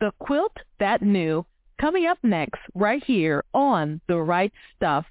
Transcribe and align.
The 0.00 0.12
Quilt 0.18 0.56
That 0.78 1.02
Knew, 1.02 1.44
coming 1.78 2.06
up 2.06 2.16
next 2.22 2.62
right 2.74 3.04
here 3.04 3.44
on 3.52 4.00
The 4.08 4.16
Write 4.16 4.54
Stuff. 4.74 5.04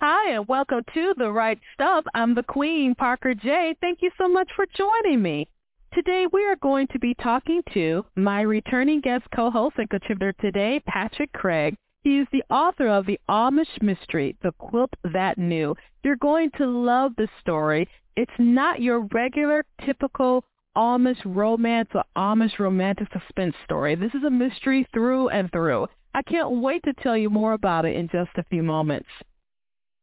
Hi, 0.00 0.30
and 0.30 0.48
welcome 0.48 0.80
to 0.94 1.12
The 1.18 1.30
Write 1.30 1.60
Stuff. 1.74 2.06
I'm 2.14 2.34
the 2.34 2.42
Queen, 2.42 2.94
Parker 2.94 3.34
J. 3.34 3.76
Thank 3.82 3.98
you 4.00 4.10
so 4.16 4.28
much 4.28 4.50
for 4.56 4.64
joining 4.74 5.20
me. 5.20 5.46
Today 5.92 6.24
we 6.32 6.46
are 6.46 6.56
going 6.56 6.86
to 6.86 6.98
be 6.98 7.12
talking 7.22 7.60
to 7.74 8.06
my 8.16 8.40
returning 8.40 9.02
guest 9.02 9.24
co-host 9.36 9.74
and 9.76 9.90
contributor 9.90 10.32
today, 10.40 10.80
Patrick 10.86 11.34
Craig. 11.34 11.76
He 12.04 12.18
is 12.18 12.26
the 12.32 12.42
author 12.50 12.88
of 12.88 13.06
The 13.06 13.20
Amish 13.28 13.80
Mystery, 13.80 14.36
The 14.42 14.50
Quilt 14.58 14.92
That 15.04 15.38
Knew. 15.38 15.76
You're 16.02 16.16
going 16.16 16.50
to 16.58 16.66
love 16.66 17.12
the 17.16 17.28
story. 17.40 17.88
It's 18.16 18.32
not 18.40 18.82
your 18.82 19.06
regular, 19.12 19.64
typical 19.86 20.44
Amish 20.76 21.20
romance 21.24 21.90
or 21.94 22.02
Amish 22.16 22.58
romantic 22.58 23.06
suspense 23.12 23.54
story. 23.64 23.94
This 23.94 24.12
is 24.14 24.24
a 24.24 24.30
mystery 24.30 24.84
through 24.92 25.28
and 25.28 25.52
through. 25.52 25.86
I 26.12 26.22
can't 26.22 26.50
wait 26.50 26.82
to 26.84 26.92
tell 26.92 27.16
you 27.16 27.30
more 27.30 27.52
about 27.52 27.84
it 27.84 27.94
in 27.94 28.08
just 28.08 28.30
a 28.36 28.44
few 28.50 28.64
moments. 28.64 29.08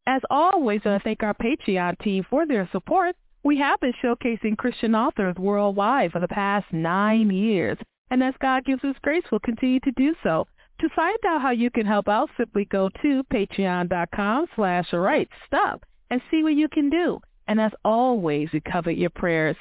As 0.07 0.21
always, 0.29 0.81
I 0.85 0.99
thank 0.99 1.21
our 1.21 1.33
Patreon 1.33 1.99
team 1.99 2.25
for 2.29 2.47
their 2.47 2.69
support. 2.71 3.17
We 3.43 3.57
have 3.57 3.79
been 3.81 3.93
showcasing 4.01 4.57
Christian 4.57 4.95
authors 4.95 5.35
worldwide 5.35 6.13
for 6.13 6.19
the 6.19 6.29
past 6.29 6.71
nine 6.71 7.29
years, 7.29 7.77
and 8.09 8.23
as 8.23 8.33
God 8.41 8.63
gives 8.63 8.85
us 8.85 8.95
grace, 9.01 9.23
we'll 9.29 9.39
continue 9.39 9.81
to 9.81 9.91
do 9.91 10.15
so. 10.23 10.47
To 10.79 10.89
find 10.95 11.17
out 11.27 11.41
how 11.41 11.51
you 11.51 11.69
can 11.69 11.85
help 11.85 12.07
out, 12.07 12.29
simply 12.37 12.65
go 12.65 12.89
to 13.01 13.23
patreon.com 13.33 14.45
slash 14.55 14.93
right 14.93 15.27
stuff 15.45 15.81
and 16.09 16.21
see 16.31 16.41
what 16.41 16.55
you 16.55 16.69
can 16.69 16.89
do. 16.89 17.19
And 17.47 17.59
as 17.59 17.71
always, 17.83 18.49
we 18.53 18.61
cover 18.61 18.91
your 18.91 19.09
prayers. 19.09 19.57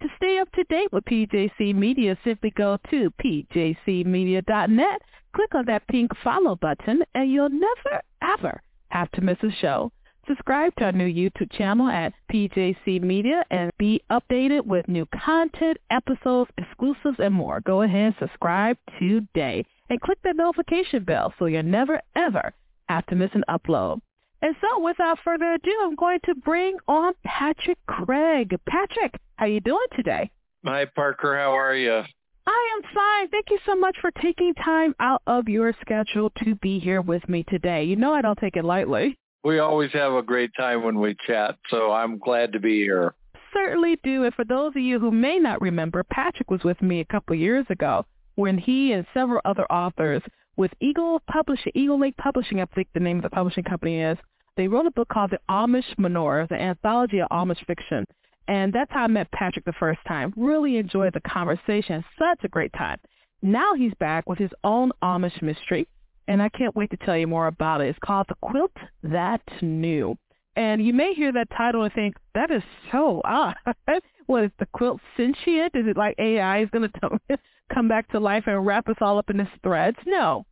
To 0.00 0.08
stay 0.16 0.38
up 0.38 0.50
to 0.52 0.64
date 0.64 0.92
with 0.92 1.04
PJC 1.04 1.74
Media, 1.76 2.18
simply 2.24 2.50
go 2.50 2.76
to 2.90 3.12
pjcmedia.net, 3.22 5.02
click 5.32 5.54
on 5.54 5.66
that 5.66 5.86
pink 5.86 6.10
follow 6.24 6.56
button, 6.56 7.04
and 7.14 7.30
you'll 7.30 7.48
never, 7.48 8.02
ever 8.20 8.60
have 8.88 9.12
to 9.12 9.20
miss 9.20 9.38
a 9.44 9.50
show. 9.60 9.92
Subscribe 10.28 10.72
to 10.76 10.84
our 10.84 10.92
new 10.92 11.12
YouTube 11.12 11.50
channel 11.50 11.88
at 11.88 12.14
PJC 12.32 13.02
Media 13.02 13.44
and 13.50 13.72
be 13.76 14.00
updated 14.08 14.64
with 14.64 14.86
new 14.86 15.04
content, 15.06 15.78
episodes, 15.90 16.48
exclusives, 16.56 17.18
and 17.18 17.34
more. 17.34 17.60
Go 17.60 17.82
ahead 17.82 18.06
and 18.06 18.14
subscribe 18.20 18.76
today 19.00 19.64
and 19.90 20.00
click 20.00 20.18
that 20.22 20.36
notification 20.36 21.02
bell 21.02 21.34
so 21.38 21.46
you'll 21.46 21.64
never, 21.64 22.00
ever 22.14 22.52
have 22.88 23.04
to 23.06 23.16
miss 23.16 23.30
an 23.34 23.42
upload. 23.48 24.00
And 24.42 24.54
so 24.60 24.80
without 24.80 25.18
further 25.24 25.54
ado, 25.54 25.76
I'm 25.82 25.96
going 25.96 26.20
to 26.26 26.36
bring 26.36 26.76
on 26.86 27.14
Patrick 27.24 27.78
Craig. 27.86 28.56
Patrick, 28.64 29.16
how 29.34 29.46
you 29.46 29.60
doing 29.60 29.86
today? 29.96 30.30
Hi, 30.64 30.84
Parker. 30.84 31.36
How 31.36 31.50
are 31.58 31.74
you? 31.74 32.00
I 32.46 32.76
am 32.76 32.94
fine. 32.94 33.28
Thank 33.28 33.46
you 33.50 33.58
so 33.66 33.74
much 33.74 33.96
for 34.00 34.12
taking 34.12 34.54
time 34.54 34.94
out 35.00 35.22
of 35.26 35.48
your 35.48 35.74
schedule 35.80 36.30
to 36.44 36.54
be 36.56 36.78
here 36.78 37.00
with 37.00 37.28
me 37.28 37.44
today. 37.48 37.84
You 37.84 37.96
know 37.96 38.14
I 38.14 38.22
don't 38.22 38.38
take 38.38 38.56
it 38.56 38.64
lightly. 38.64 39.16
We 39.44 39.58
always 39.58 39.90
have 39.92 40.12
a 40.12 40.22
great 40.22 40.52
time 40.56 40.84
when 40.84 41.00
we 41.00 41.16
chat, 41.26 41.56
so 41.68 41.90
I'm 41.90 42.18
glad 42.18 42.52
to 42.52 42.60
be 42.60 42.78
here. 42.78 43.14
Certainly 43.52 43.98
do. 44.04 44.24
And 44.24 44.34
for 44.34 44.44
those 44.44 44.68
of 44.76 44.82
you 44.82 44.98
who 44.98 45.10
may 45.10 45.38
not 45.38 45.60
remember, 45.60 46.04
Patrick 46.04 46.50
was 46.50 46.62
with 46.62 46.80
me 46.80 47.00
a 47.00 47.04
couple 47.04 47.34
of 47.34 47.40
years 47.40 47.66
ago 47.68 48.06
when 48.36 48.56
he 48.56 48.92
and 48.92 49.06
several 49.12 49.40
other 49.44 49.70
authors 49.70 50.22
with 50.56 50.72
Eagle 50.80 51.20
Publishing, 51.30 51.72
Eagle 51.74 51.98
Lake 52.00 52.16
Publishing, 52.16 52.60
I 52.60 52.66
think 52.66 52.88
the 52.94 53.00
name 53.00 53.16
of 53.18 53.22
the 53.22 53.30
publishing 53.30 53.64
company 53.64 54.00
is, 54.00 54.16
they 54.56 54.68
wrote 54.68 54.86
a 54.86 54.90
book 54.90 55.08
called 55.08 55.30
The 55.30 55.40
Amish 55.50 55.96
Menorah, 55.98 56.48
the 56.48 56.60
anthology 56.60 57.20
of 57.20 57.28
Amish 57.30 57.64
fiction. 57.66 58.06
And 58.48 58.72
that's 58.72 58.92
how 58.92 59.04
I 59.04 59.06
met 59.06 59.30
Patrick 59.32 59.64
the 59.64 59.72
first 59.72 60.00
time. 60.06 60.32
Really 60.36 60.76
enjoyed 60.76 61.14
the 61.14 61.20
conversation. 61.20 62.04
Such 62.18 62.44
a 62.44 62.48
great 62.48 62.72
time. 62.74 62.98
Now 63.40 63.74
he's 63.74 63.94
back 63.98 64.28
with 64.28 64.38
his 64.38 64.50
own 64.62 64.92
Amish 65.02 65.40
mystery, 65.42 65.88
and 66.28 66.42
I 66.42 66.48
can't 66.48 66.76
wait 66.76 66.90
to 66.90 66.96
tell 66.98 67.16
you 67.16 67.26
more 67.26 67.46
about 67.46 67.80
it. 67.80 67.88
It's 67.88 67.98
called 68.04 68.26
The 68.28 68.36
Quilt 68.42 68.72
That 69.02 69.42
Knew. 69.60 70.16
And 70.54 70.84
you 70.84 70.92
may 70.92 71.14
hear 71.14 71.32
that 71.32 71.48
title 71.56 71.82
and 71.82 71.92
think, 71.92 72.16
that 72.34 72.50
is 72.50 72.62
so 72.90 73.22
odd. 73.24 73.54
what, 74.26 74.44
is 74.44 74.50
the 74.58 74.66
quilt 74.66 75.00
sentient? 75.16 75.74
Is 75.74 75.86
it 75.86 75.96
like 75.96 76.14
AI 76.18 76.62
is 76.62 76.70
going 76.70 76.90
to 76.90 77.38
come 77.74 77.88
back 77.88 78.10
to 78.10 78.20
life 78.20 78.44
and 78.46 78.66
wrap 78.66 78.88
us 78.88 78.96
all 79.00 79.18
up 79.18 79.30
in 79.30 79.40
its 79.40 79.50
threads? 79.62 79.96
No. 80.06 80.44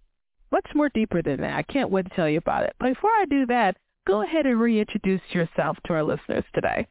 Much 0.50 0.66
more 0.74 0.88
deeper 0.88 1.22
than 1.22 1.40
that. 1.42 1.54
I 1.54 1.62
can't 1.62 1.90
wait 1.90 2.06
to 2.08 2.16
tell 2.16 2.28
you 2.28 2.38
about 2.38 2.64
it. 2.64 2.74
But 2.80 2.94
before 2.94 3.10
I 3.10 3.24
do 3.28 3.46
that, 3.46 3.76
go 4.06 4.22
ahead 4.22 4.46
and 4.46 4.58
reintroduce 4.58 5.20
yourself 5.30 5.76
to 5.86 5.92
our 5.92 6.02
listeners 6.02 6.44
today. 6.54 6.88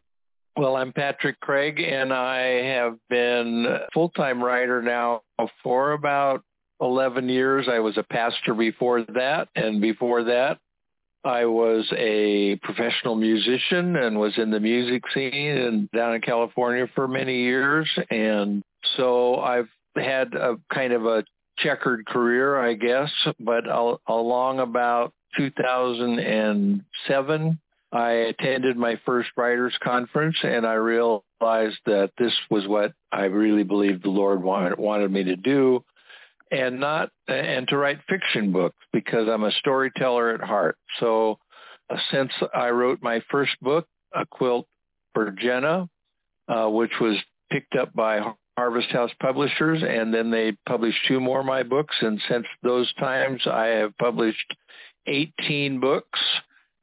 Well, 0.55 0.75
I'm 0.75 0.93
Patrick 0.93 1.39
Craig, 1.39 1.79
and 1.79 2.13
I 2.13 2.39
have 2.65 2.97
been 3.09 3.65
a 3.65 3.87
full-time 3.93 4.43
writer 4.43 4.81
now 4.81 5.21
for 5.63 5.93
about 5.93 6.43
11 6.81 7.29
years. 7.29 7.69
I 7.69 7.79
was 7.79 7.97
a 7.97 8.03
pastor 8.03 8.53
before 8.53 9.03
that, 9.03 9.47
and 9.55 9.81
before 9.81 10.25
that, 10.25 10.59
I 11.23 11.45
was 11.45 11.91
a 11.97 12.57
professional 12.57 13.15
musician 13.15 13.95
and 13.97 14.19
was 14.19 14.37
in 14.37 14.51
the 14.51 14.59
music 14.59 15.03
scene 15.13 15.57
and 15.57 15.89
down 15.91 16.15
in 16.15 16.21
California 16.21 16.87
for 16.95 17.07
many 17.09 17.43
years. 17.43 17.89
And 18.09 18.63
so 18.95 19.35
I've 19.35 19.67
had 19.95 20.33
a 20.33 20.55
kind 20.73 20.93
of 20.93 21.05
a 21.05 21.25
checkered 21.57 22.05
career, 22.05 22.57
I 22.57 22.75
guess, 22.75 23.11
but 23.39 23.65
along 24.07 24.59
about 24.59 25.13
2007, 25.37 27.59
I 27.91 28.11
attended 28.11 28.77
my 28.77 28.95
first 29.05 29.29
writers 29.35 29.77
conference 29.83 30.37
and 30.43 30.65
I 30.65 30.75
realized 30.75 31.79
that 31.85 32.11
this 32.17 32.33
was 32.49 32.65
what 32.65 32.93
I 33.11 33.25
really 33.25 33.63
believed 33.63 34.03
the 34.03 34.09
Lord 34.09 34.41
wanted, 34.41 34.79
wanted 34.79 35.11
me 35.11 35.25
to 35.25 35.35
do 35.35 35.83
and 36.51 36.79
not 36.79 37.09
and 37.27 37.67
to 37.67 37.77
write 37.77 37.99
fiction 38.07 38.51
books 38.51 38.77
because 38.91 39.27
I'm 39.27 39.43
a 39.43 39.51
storyteller 39.51 40.33
at 40.33 40.41
heart. 40.41 40.77
So 40.99 41.37
uh, 41.89 41.97
since 42.11 42.31
I 42.53 42.69
wrote 42.69 42.99
my 43.01 43.21
first 43.29 43.51
book, 43.61 43.87
A 44.13 44.25
Quilt 44.25 44.67
for 45.13 45.31
Jenna, 45.31 45.89
uh, 46.47 46.67
which 46.67 46.93
was 46.99 47.17
picked 47.51 47.75
up 47.75 47.93
by 47.93 48.21
Harvest 48.57 48.89
House 48.89 49.11
Publishers, 49.21 49.83
and 49.87 50.13
then 50.13 50.31
they 50.31 50.55
published 50.67 50.97
two 51.07 51.19
more 51.19 51.39
of 51.39 51.45
my 51.45 51.63
books. 51.63 51.95
And 52.01 52.21
since 52.29 52.45
those 52.63 52.91
times, 52.95 53.41
I 53.47 53.67
have 53.67 53.97
published 53.97 54.55
18 55.07 55.79
books 55.79 56.19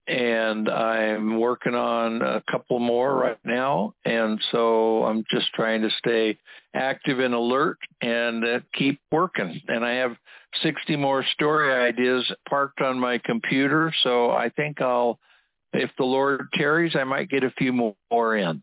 and 0.06 0.69
I'm 0.69 1.41
working 1.41 1.75
on 1.75 2.22
a 2.22 2.43
couple 2.50 2.78
more 2.78 3.15
right 3.15 3.39
now. 3.44 3.94
And 4.05 4.41
so 4.53 5.05
I'm 5.05 5.25
just 5.31 5.53
trying 5.55 5.83
to 5.83 5.91
stay 5.99 6.39
active 6.75 7.19
and 7.19 7.34
alert 7.34 7.78
and 8.00 8.44
uh, 8.44 8.61
keep 8.75 9.00
working. 9.11 9.61
And 9.69 9.84
I 9.84 9.94
have 9.94 10.17
60 10.62 10.97
more 10.97 11.25
story 11.33 11.72
ideas 11.72 12.31
parked 12.49 12.81
on 12.81 12.99
my 12.99 13.19
computer. 13.19 13.93
So 14.03 14.31
I 14.31 14.50
think 14.50 14.81
I'll, 14.81 15.19
if 15.72 15.91
the 15.99 16.05
Lord 16.05 16.49
carries, 16.53 16.94
I 16.94 17.05
might 17.05 17.28
get 17.28 17.43
a 17.43 17.50
few 17.50 17.73
more 17.73 18.37
in. 18.37 18.62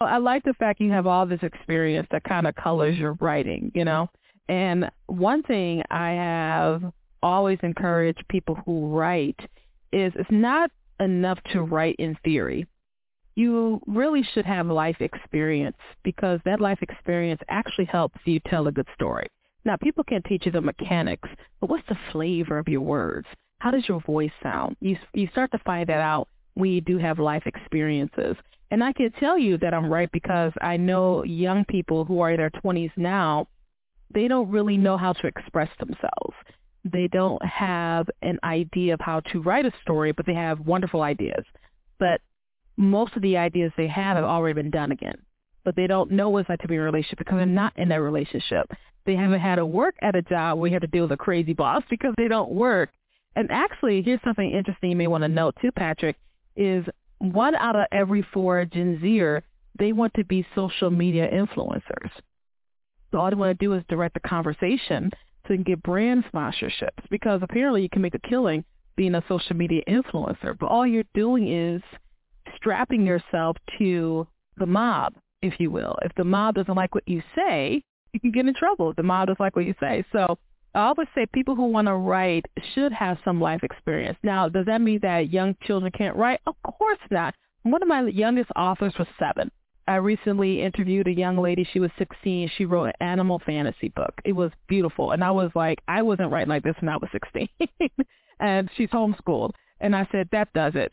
Well, 0.00 0.10
I 0.10 0.18
like 0.18 0.44
the 0.44 0.54
fact 0.54 0.80
you 0.80 0.92
have 0.92 1.08
all 1.08 1.26
this 1.26 1.42
experience 1.42 2.06
that 2.12 2.22
kind 2.22 2.46
of 2.46 2.54
colors 2.54 2.96
your 2.96 3.14
writing, 3.14 3.72
you 3.74 3.84
know. 3.84 4.08
And 4.48 4.90
one 5.06 5.42
thing 5.42 5.82
I 5.90 6.10
have 6.10 6.82
always 7.22 7.58
encouraged 7.62 8.24
people 8.28 8.54
who 8.64 8.96
write 8.96 9.40
is 9.92 10.12
it's 10.16 10.30
not 10.30 10.70
enough 11.00 11.38
to 11.52 11.58
mm-hmm. 11.58 11.74
write 11.74 11.96
in 11.98 12.16
theory. 12.24 12.66
You 13.34 13.80
really 13.86 14.24
should 14.34 14.46
have 14.46 14.66
life 14.66 15.00
experience 15.00 15.76
because 16.02 16.40
that 16.44 16.60
life 16.60 16.78
experience 16.82 17.40
actually 17.48 17.84
helps 17.84 18.18
you 18.24 18.40
tell 18.40 18.66
a 18.66 18.72
good 18.72 18.88
story. 18.94 19.28
Now, 19.64 19.76
people 19.76 20.02
can 20.02 20.22
teach 20.22 20.46
you 20.46 20.52
the 20.52 20.60
mechanics, 20.60 21.28
but 21.60 21.70
what's 21.70 21.86
the 21.88 21.98
flavor 22.10 22.58
of 22.58 22.68
your 22.68 22.80
words? 22.80 23.28
How 23.60 23.70
does 23.70 23.88
your 23.88 24.00
voice 24.00 24.32
sound? 24.42 24.76
You 24.80 24.96
you 25.14 25.28
start 25.32 25.50
to 25.52 25.58
find 25.58 25.88
that 25.88 26.00
out 26.00 26.28
when 26.54 26.70
you 26.70 26.80
do 26.80 26.98
have 26.98 27.18
life 27.18 27.44
experiences. 27.46 28.36
And 28.70 28.82
I 28.84 28.92
can 28.92 29.10
tell 29.12 29.38
you 29.38 29.56
that 29.58 29.72
I'm 29.72 29.90
right 29.90 30.10
because 30.12 30.52
I 30.60 30.76
know 30.76 31.24
young 31.24 31.64
people 31.64 32.04
who 32.04 32.20
are 32.20 32.32
in 32.32 32.36
their 32.36 32.50
20s 32.50 32.92
now, 32.96 33.48
they 34.12 34.28
don't 34.28 34.50
really 34.50 34.76
know 34.76 34.96
how 34.96 35.12
to 35.14 35.26
express 35.26 35.70
themselves 35.78 36.36
they 36.92 37.08
don't 37.08 37.44
have 37.44 38.08
an 38.22 38.38
idea 38.44 38.94
of 38.94 39.00
how 39.00 39.20
to 39.32 39.40
write 39.42 39.66
a 39.66 39.72
story, 39.82 40.12
but 40.12 40.26
they 40.26 40.34
have 40.34 40.60
wonderful 40.60 41.02
ideas. 41.02 41.44
But 41.98 42.20
most 42.76 43.16
of 43.16 43.22
the 43.22 43.36
ideas 43.36 43.72
they 43.76 43.88
have 43.88 44.16
have 44.16 44.24
already 44.24 44.54
been 44.54 44.70
done 44.70 44.92
again. 44.92 45.16
But 45.64 45.76
they 45.76 45.86
don't 45.86 46.12
know 46.12 46.30
what 46.30 46.40
it's 46.40 46.48
like 46.48 46.60
to 46.60 46.68
be 46.68 46.74
in 46.74 46.80
a 46.80 46.84
relationship 46.84 47.18
because 47.18 47.36
they're 47.36 47.46
not 47.46 47.76
in 47.76 47.88
that 47.88 48.00
relationship. 48.00 48.70
They 49.04 49.16
haven't 49.16 49.40
had 49.40 49.56
to 49.56 49.66
work 49.66 49.96
at 50.00 50.16
a 50.16 50.22
job 50.22 50.58
where 50.58 50.68
you 50.68 50.74
have 50.74 50.82
to 50.82 50.86
deal 50.86 51.04
with 51.04 51.12
a 51.12 51.16
crazy 51.16 51.52
boss 51.52 51.82
because 51.90 52.14
they 52.16 52.28
don't 52.28 52.50
work. 52.50 52.90
And 53.36 53.50
actually, 53.50 54.02
here's 54.02 54.20
something 54.24 54.50
interesting 54.50 54.90
you 54.90 54.96
may 54.96 55.06
want 55.06 55.24
to 55.24 55.28
note 55.28 55.56
too, 55.60 55.72
Patrick, 55.72 56.16
is 56.56 56.84
one 57.18 57.54
out 57.54 57.76
of 57.76 57.86
every 57.92 58.26
four 58.32 58.64
Gen 58.64 58.98
Zer, 59.00 59.42
they 59.78 59.92
want 59.92 60.14
to 60.14 60.24
be 60.24 60.46
social 60.54 60.90
media 60.90 61.28
influencers. 61.30 62.10
So 63.10 63.18
all 63.18 63.30
they 63.30 63.36
want 63.36 63.58
to 63.58 63.64
do 63.64 63.74
is 63.74 63.82
direct 63.88 64.14
the 64.14 64.20
conversation 64.20 65.10
to 65.48 65.56
get 65.56 65.82
brand 65.82 66.24
sponsorships 66.32 67.08
because 67.10 67.40
apparently 67.42 67.82
you 67.82 67.88
can 67.88 68.02
make 68.02 68.14
a 68.14 68.18
killing 68.20 68.64
being 68.96 69.14
a 69.14 69.24
social 69.28 69.56
media 69.56 69.82
influencer, 69.88 70.58
but 70.58 70.66
all 70.66 70.86
you're 70.86 71.04
doing 71.14 71.48
is 71.48 71.82
strapping 72.56 73.06
yourself 73.06 73.56
to 73.78 74.26
the 74.56 74.66
mob, 74.66 75.14
if 75.42 75.54
you 75.58 75.70
will. 75.70 75.96
If 76.02 76.12
the 76.16 76.24
mob 76.24 76.56
doesn't 76.56 76.74
like 76.74 76.94
what 76.94 77.06
you 77.06 77.22
say, 77.36 77.82
you 78.12 78.20
can 78.20 78.32
get 78.32 78.46
in 78.46 78.54
trouble. 78.54 78.90
If 78.90 78.96
the 78.96 79.02
mob 79.02 79.28
doesn't 79.28 79.40
like 79.40 79.54
what 79.54 79.66
you 79.66 79.74
say. 79.80 80.04
So 80.12 80.38
I 80.74 80.80
always 80.80 81.08
say 81.14 81.26
people 81.26 81.54
who 81.54 81.66
want 81.66 81.86
to 81.86 81.94
write 81.94 82.46
should 82.74 82.92
have 82.92 83.18
some 83.24 83.40
life 83.40 83.62
experience. 83.62 84.18
Now, 84.22 84.48
does 84.48 84.66
that 84.66 84.80
mean 84.80 85.00
that 85.02 85.32
young 85.32 85.56
children 85.62 85.92
can't 85.92 86.16
write? 86.16 86.40
Of 86.46 86.54
course 86.62 86.98
not. 87.10 87.34
One 87.62 87.82
of 87.82 87.88
my 87.88 88.02
youngest 88.02 88.50
authors 88.56 88.94
was 88.98 89.08
seven. 89.18 89.50
I 89.88 89.96
recently 89.96 90.62
interviewed 90.62 91.08
a 91.08 91.12
young 91.12 91.38
lady. 91.38 91.66
She 91.72 91.80
was 91.80 91.90
16. 91.96 92.50
She 92.56 92.66
wrote 92.66 92.84
an 92.84 92.92
animal 93.00 93.40
fantasy 93.44 93.88
book. 93.88 94.12
It 94.22 94.32
was 94.32 94.52
beautiful. 94.68 95.12
And 95.12 95.24
I 95.24 95.30
was 95.30 95.50
like, 95.54 95.80
I 95.88 96.02
wasn't 96.02 96.30
writing 96.30 96.50
like 96.50 96.62
this 96.62 96.76
when 96.80 96.90
I 96.90 96.98
was 96.98 97.08
16. 97.10 97.48
and 98.40 98.68
she's 98.76 98.90
homeschooled. 98.90 99.52
And 99.80 99.96
I 99.96 100.06
said, 100.12 100.28
that 100.30 100.52
does 100.52 100.74
it. 100.74 100.92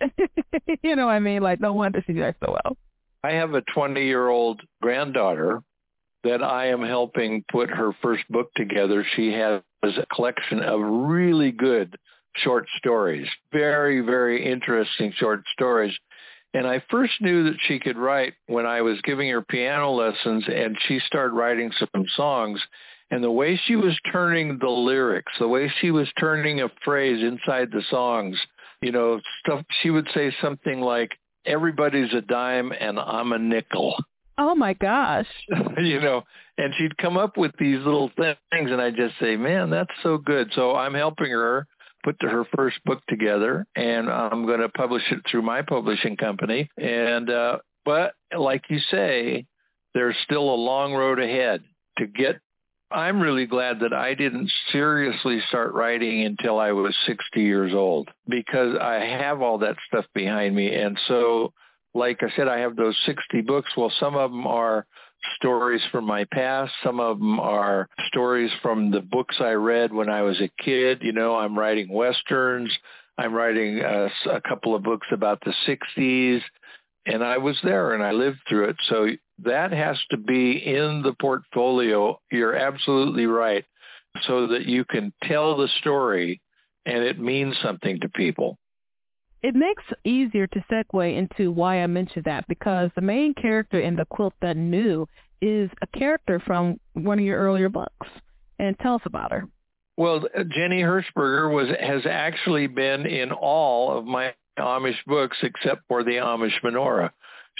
you 0.81 0.95
know 0.95 1.07
what 1.07 1.11
I 1.11 1.19
mean? 1.19 1.43
Like, 1.43 1.59
no 1.59 1.73
wonder 1.73 2.01
she 2.07 2.13
does 2.13 2.35
so 2.39 2.53
well. 2.53 2.77
I 3.21 3.31
have 3.31 3.53
a 3.53 3.63
20-year-old 3.63 4.61
granddaughter 4.81 5.61
that 6.23 6.41
I 6.41 6.67
am 6.67 6.81
helping 6.81 7.43
put 7.51 7.69
her 7.69 7.91
first 8.01 8.23
book 8.29 8.53
together. 8.55 9.05
She 9.15 9.33
has 9.33 9.61
a 9.83 10.05
collection 10.15 10.61
of 10.61 10.79
really 10.79 11.51
good 11.51 11.97
short 12.37 12.67
stories, 12.77 13.27
very, 13.51 13.99
very 13.99 14.49
interesting 14.49 15.13
short 15.17 15.43
stories. 15.51 15.93
And 16.55 16.65
I 16.65 16.81
first 16.89 17.11
knew 17.19 17.43
that 17.43 17.57
she 17.67 17.79
could 17.79 17.97
write 17.97 18.33
when 18.47 18.65
I 18.65 18.81
was 18.81 19.01
giving 19.03 19.29
her 19.29 19.41
piano 19.41 19.91
lessons 19.91 20.45
and 20.47 20.77
she 20.87 20.99
started 21.05 21.33
writing 21.35 21.69
some 21.77 22.05
songs. 22.15 22.61
And 23.11 23.21
the 23.21 23.29
way 23.29 23.59
she 23.65 23.75
was 23.75 23.93
turning 24.09 24.57
the 24.57 24.69
lyrics, 24.69 25.33
the 25.37 25.49
way 25.49 25.69
she 25.81 25.91
was 25.91 26.07
turning 26.17 26.61
a 26.61 26.69
phrase 26.85 27.21
inside 27.21 27.71
the 27.71 27.83
songs, 27.89 28.39
you 28.81 28.93
know, 28.93 29.19
stuff, 29.41 29.65
she 29.81 29.89
would 29.89 30.07
say 30.13 30.33
something 30.41 30.79
like, 30.79 31.11
everybody's 31.45 32.13
a 32.13 32.21
dime 32.21 32.71
and 32.71 32.99
I'm 32.99 33.33
a 33.33 33.37
nickel. 33.37 33.93
Oh 34.37 34.55
my 34.55 34.75
gosh. 34.75 35.27
you 35.77 35.99
know, 35.99 36.23
and 36.57 36.73
she'd 36.77 36.97
come 36.97 37.17
up 37.17 37.35
with 37.35 37.51
these 37.59 37.79
little 37.79 38.11
things 38.15 38.71
and 38.71 38.81
I'd 38.81 38.95
just 38.95 39.15
say, 39.19 39.35
man, 39.35 39.71
that's 39.71 39.93
so 40.03 40.17
good. 40.17 40.53
So 40.55 40.73
I'm 40.73 40.93
helping 40.93 41.31
her 41.31 41.67
put 42.05 42.21
her 42.21 42.45
first 42.55 42.77
book 42.85 43.01
together, 43.09 43.65
and 43.75 44.09
I'm 44.09 44.45
going 44.45 44.59
to 44.59 44.69
publish 44.69 45.03
it 45.11 45.19
through 45.29 45.41
my 45.41 45.63
publishing 45.63 46.15
company. 46.15 46.69
And 46.77 47.29
uh, 47.29 47.57
but 47.83 48.13
like 48.37 48.65
you 48.69 48.79
say, 48.91 49.45
there's 49.93 50.15
still 50.23 50.43
a 50.43 50.55
long 50.55 50.93
road 50.93 51.19
ahead 51.19 51.63
to 51.97 52.05
get. 52.05 52.39
I'm 52.91 53.19
really 53.19 53.47
glad 53.47 53.79
that 53.79 53.93
I 53.93 54.13
didn't 54.13 54.51
seriously 54.71 55.41
start 55.49 55.73
writing 55.73 56.23
until 56.23 56.59
I 56.59 56.71
was 56.71 56.95
60 57.07 57.41
years 57.41 57.73
old 57.73 58.09
because 58.27 58.77
I 58.79 58.95
have 59.05 59.41
all 59.41 59.57
that 59.59 59.75
stuff 59.87 60.05
behind 60.13 60.55
me. 60.55 60.73
And 60.73 60.97
so, 61.07 61.51
like 61.95 62.21
I 62.21 62.27
said, 62.35 62.47
I 62.47 62.59
have 62.59 62.75
those 62.75 62.95
60 63.07 63.41
books. 63.41 63.71
Well, 63.75 63.91
some 63.99 64.15
of 64.15 64.29
them 64.29 64.45
are 64.45 64.85
stories 65.35 65.81
from 65.91 66.05
my 66.05 66.25
past. 66.25 66.71
Some 66.83 66.99
of 66.99 67.19
them 67.19 67.39
are 67.39 67.87
stories 68.07 68.51
from 68.61 68.91
the 68.91 69.01
books 69.01 69.37
I 69.39 69.51
read 69.51 69.93
when 69.93 70.09
I 70.09 70.21
was 70.21 70.39
a 70.41 70.51
kid. 70.63 70.99
You 71.01 71.11
know, 71.11 71.35
I'm 71.35 71.57
writing 71.57 71.91
westerns. 71.91 72.71
I'm 73.17 73.33
writing 73.33 73.81
uh, 73.81 74.09
a, 74.25 74.29
a 74.31 74.41
couple 74.41 74.75
of 74.75 74.83
books 74.83 75.07
about 75.11 75.41
the 75.43 75.53
60s. 75.67 76.41
And 77.05 77.23
I 77.23 77.37
was 77.37 77.57
there 77.63 77.93
and 77.93 78.03
I 78.03 78.11
lived 78.11 78.39
through 78.47 78.69
it. 78.69 78.77
So 78.89 79.07
that 79.43 79.71
has 79.71 79.97
to 80.11 80.17
be 80.17 80.53
in 80.53 81.01
the 81.03 81.13
portfolio. 81.19 82.19
You're 82.31 82.55
absolutely 82.55 83.25
right. 83.25 83.65
So 84.23 84.47
that 84.47 84.65
you 84.65 84.85
can 84.85 85.13
tell 85.23 85.57
the 85.57 85.67
story 85.79 86.41
and 86.85 87.03
it 87.03 87.19
means 87.19 87.55
something 87.61 87.99
to 87.99 88.09
people 88.09 88.57
it 89.45 89.53
makes 89.53 89.83
easier 90.03 90.47
to 90.47 90.65
segue 90.71 91.15
into 91.15 91.51
why 91.51 91.83
I 91.83 91.85
mentioned 91.85 92.25
that 92.25 92.47
because 92.47 92.89
the 92.95 93.01
main 93.01 93.35
character 93.35 93.79
in 93.79 93.95
The 93.95 94.05
Quilt 94.05 94.33
That 94.41 94.57
Knew 94.57 95.07
is 95.39 95.69
a 95.83 95.87
character 95.95 96.41
from 96.43 96.79
one 96.93 97.19
of 97.19 97.25
your 97.25 97.37
earlier 97.37 97.69
books. 97.69 98.07
And 98.57 98.75
tell 98.79 98.95
us 98.95 99.03
about 99.05 99.31
her. 99.31 99.47
Well, 99.97 100.21
Jenny 100.49 100.81
Hershberger 100.81 101.53
was 101.53 101.67
has 101.79 102.07
actually 102.09 102.65
been 102.65 103.05
in 103.05 103.31
all 103.31 103.95
of 103.95 104.05
my 104.05 104.33
Amish 104.57 105.05
books 105.05 105.37
except 105.43 105.81
for 105.87 106.03
the 106.03 106.13
Amish 106.13 106.59
Menorah. 106.63 107.11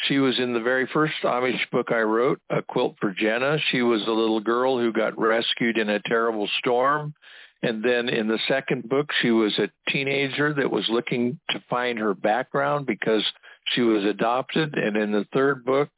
She 0.08 0.18
was 0.18 0.40
in 0.40 0.54
the 0.54 0.62
very 0.62 0.90
first 0.92 1.14
Amish 1.24 1.70
book 1.72 1.92
I 1.92 2.02
wrote, 2.02 2.42
A 2.50 2.64
Quilt 2.64 2.96
for 3.00 3.12
Jenna. 3.12 3.60
She 3.70 3.84
was 3.84 4.02
a 4.08 4.12
little 4.12 4.40
girl 4.40 4.80
who 4.80 4.92
got 4.92 5.20
rescued 5.20 5.78
in 5.78 5.90
a 5.90 6.00
terrible 6.00 6.50
storm 6.58 7.14
and 7.62 7.84
then 7.84 8.10
in 8.10 8.28
the 8.28 8.40
second 8.48 8.88
book, 8.88 9.10
she 9.22 9.32
was 9.32 9.58
a 9.58 9.70
teenager 9.90 10.54
that 10.54 10.72
was 10.72 10.86
looking 10.90 11.40
to 11.50 11.64
find 11.70 11.98
her 11.98 12.14
background 12.14 12.86
because 12.86 13.24
she 13.74 13.82
was 13.82 14.04
adopted. 14.04 14.76
And 14.76 14.96
in 14.96 15.12
the 15.12 15.26
third 15.34 15.66
book, 15.66 15.90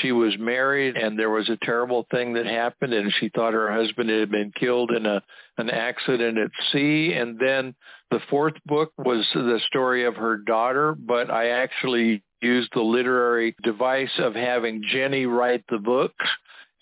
she 0.00 0.12
was 0.12 0.36
married 0.38 0.96
and 0.96 1.18
there 1.18 1.30
was 1.30 1.48
a 1.48 1.58
terrible 1.62 2.06
thing 2.10 2.34
that 2.34 2.46
happened 2.46 2.92
and 2.92 3.12
she 3.18 3.28
thought 3.28 3.52
her 3.52 3.72
husband 3.72 4.08
had 4.08 4.30
been 4.30 4.52
killed 4.52 4.92
in 4.92 5.06
a 5.06 5.22
an 5.58 5.68
accident 5.70 6.38
at 6.38 6.50
sea 6.70 7.12
and 7.12 7.38
then 7.38 7.74
the 8.10 8.20
fourth 8.30 8.54
book 8.64 8.92
was 8.96 9.26
the 9.34 9.60
story 9.66 10.04
of 10.04 10.14
her 10.14 10.36
daughter 10.36 10.94
but 10.94 11.30
I 11.30 11.48
actually 11.48 12.22
used 12.40 12.70
the 12.72 12.80
literary 12.80 13.56
device 13.62 14.12
of 14.18 14.34
having 14.34 14.82
Jenny 14.88 15.26
write 15.26 15.64
the 15.68 15.78
books 15.78 16.26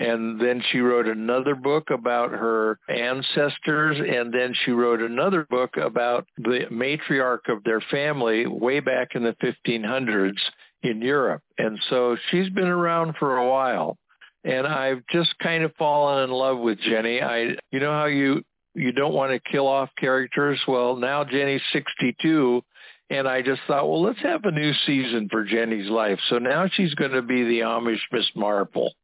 and 0.00 0.40
then 0.40 0.62
she 0.70 0.80
wrote 0.80 1.06
another 1.06 1.54
book 1.54 1.90
about 1.90 2.30
her 2.30 2.78
ancestors 2.88 3.98
and 3.98 4.32
then 4.32 4.54
she 4.64 4.70
wrote 4.70 5.02
another 5.02 5.46
book 5.50 5.76
about 5.76 6.26
the 6.38 6.60
matriarch 6.72 7.50
of 7.50 7.62
their 7.64 7.82
family 7.90 8.46
way 8.46 8.80
back 8.80 9.08
in 9.14 9.22
the 9.22 9.36
1500s 9.42 10.38
in 10.82 11.02
Europe. 11.02 11.42
And 11.58 11.78
so 11.90 12.16
she's 12.30 12.48
been 12.48 12.66
around 12.66 13.16
for 13.18 13.36
a 13.36 13.48
while. 13.48 13.98
And 14.42 14.66
I've 14.66 15.02
just 15.12 15.38
kind 15.38 15.64
of 15.64 15.74
fallen 15.78 16.24
in 16.24 16.30
love 16.30 16.58
with 16.58 16.78
Jenny. 16.80 17.20
I 17.20 17.56
you 17.70 17.80
know 17.80 17.92
how 17.92 18.06
you 18.06 18.42
you 18.74 18.92
don't 18.92 19.12
want 19.12 19.32
to 19.32 19.50
kill 19.52 19.66
off 19.66 19.90
characters? 19.98 20.58
Well 20.66 20.96
now 20.96 21.24
Jenny's 21.24 21.60
62 21.74 22.62
and 23.10 23.28
I 23.28 23.42
just 23.42 23.60
thought, 23.66 23.86
well, 23.86 24.00
let's 24.00 24.22
have 24.22 24.44
a 24.44 24.50
new 24.50 24.72
season 24.86 25.28
for 25.30 25.44
Jenny's 25.44 25.90
life. 25.90 26.20
So 26.30 26.38
now 26.38 26.68
she's 26.72 26.94
going 26.94 27.10
to 27.10 27.22
be 27.22 27.42
the 27.42 27.60
Amish 27.60 27.98
Miss 28.12 28.30
Marple 28.34 28.94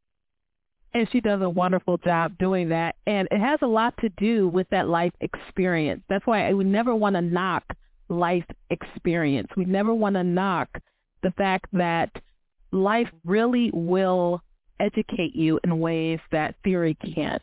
and 0.96 1.06
she 1.12 1.20
does 1.20 1.42
a 1.42 1.50
wonderful 1.50 1.98
job 1.98 2.38
doing 2.38 2.70
that. 2.70 2.96
And 3.06 3.28
it 3.30 3.38
has 3.38 3.58
a 3.60 3.66
lot 3.66 3.92
to 4.00 4.08
do 4.16 4.48
with 4.48 4.66
that 4.70 4.88
life 4.88 5.12
experience. 5.20 6.02
That's 6.08 6.26
why 6.26 6.48
I 6.48 6.54
would 6.54 6.66
never 6.66 6.94
want 6.94 7.16
to 7.16 7.20
knock 7.20 7.64
life 8.08 8.46
experience. 8.70 9.48
We 9.58 9.66
never 9.66 9.92
want 9.92 10.14
to 10.14 10.24
knock 10.24 10.70
the 11.22 11.32
fact 11.32 11.66
that 11.74 12.10
life 12.72 13.10
really 13.26 13.70
will 13.74 14.40
educate 14.80 15.36
you 15.36 15.60
in 15.64 15.80
ways 15.80 16.18
that 16.32 16.54
theory 16.64 16.96
can't. 17.14 17.42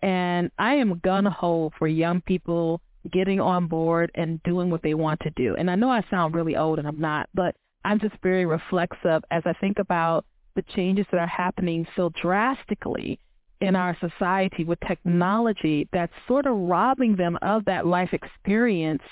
And 0.00 0.52
I 0.60 0.74
am 0.74 1.00
gun-ho 1.02 1.72
for 1.76 1.88
young 1.88 2.20
people 2.20 2.80
getting 3.12 3.40
on 3.40 3.66
board 3.66 4.12
and 4.14 4.40
doing 4.44 4.70
what 4.70 4.84
they 4.84 4.94
want 4.94 5.18
to 5.22 5.30
do. 5.30 5.56
And 5.56 5.68
I 5.68 5.74
know 5.74 5.90
I 5.90 6.04
sound 6.10 6.36
really 6.36 6.54
old 6.54 6.78
and 6.78 6.86
I'm 6.86 7.00
not, 7.00 7.28
but 7.34 7.56
I'm 7.84 7.98
just 7.98 8.14
very 8.22 8.46
reflexive 8.46 9.24
as 9.32 9.42
I 9.46 9.52
think 9.54 9.80
about 9.80 10.24
the 10.54 10.62
changes 10.62 11.06
that 11.10 11.20
are 11.20 11.26
happening 11.26 11.86
so 11.96 12.10
drastically 12.20 13.18
in 13.60 13.76
our 13.76 13.96
society 14.00 14.64
with 14.64 14.78
technology 14.86 15.88
that's 15.92 16.12
sort 16.28 16.46
of 16.46 16.56
robbing 16.56 17.16
them 17.16 17.38
of 17.42 17.64
that 17.64 17.86
life 17.86 18.12
experience. 18.12 19.02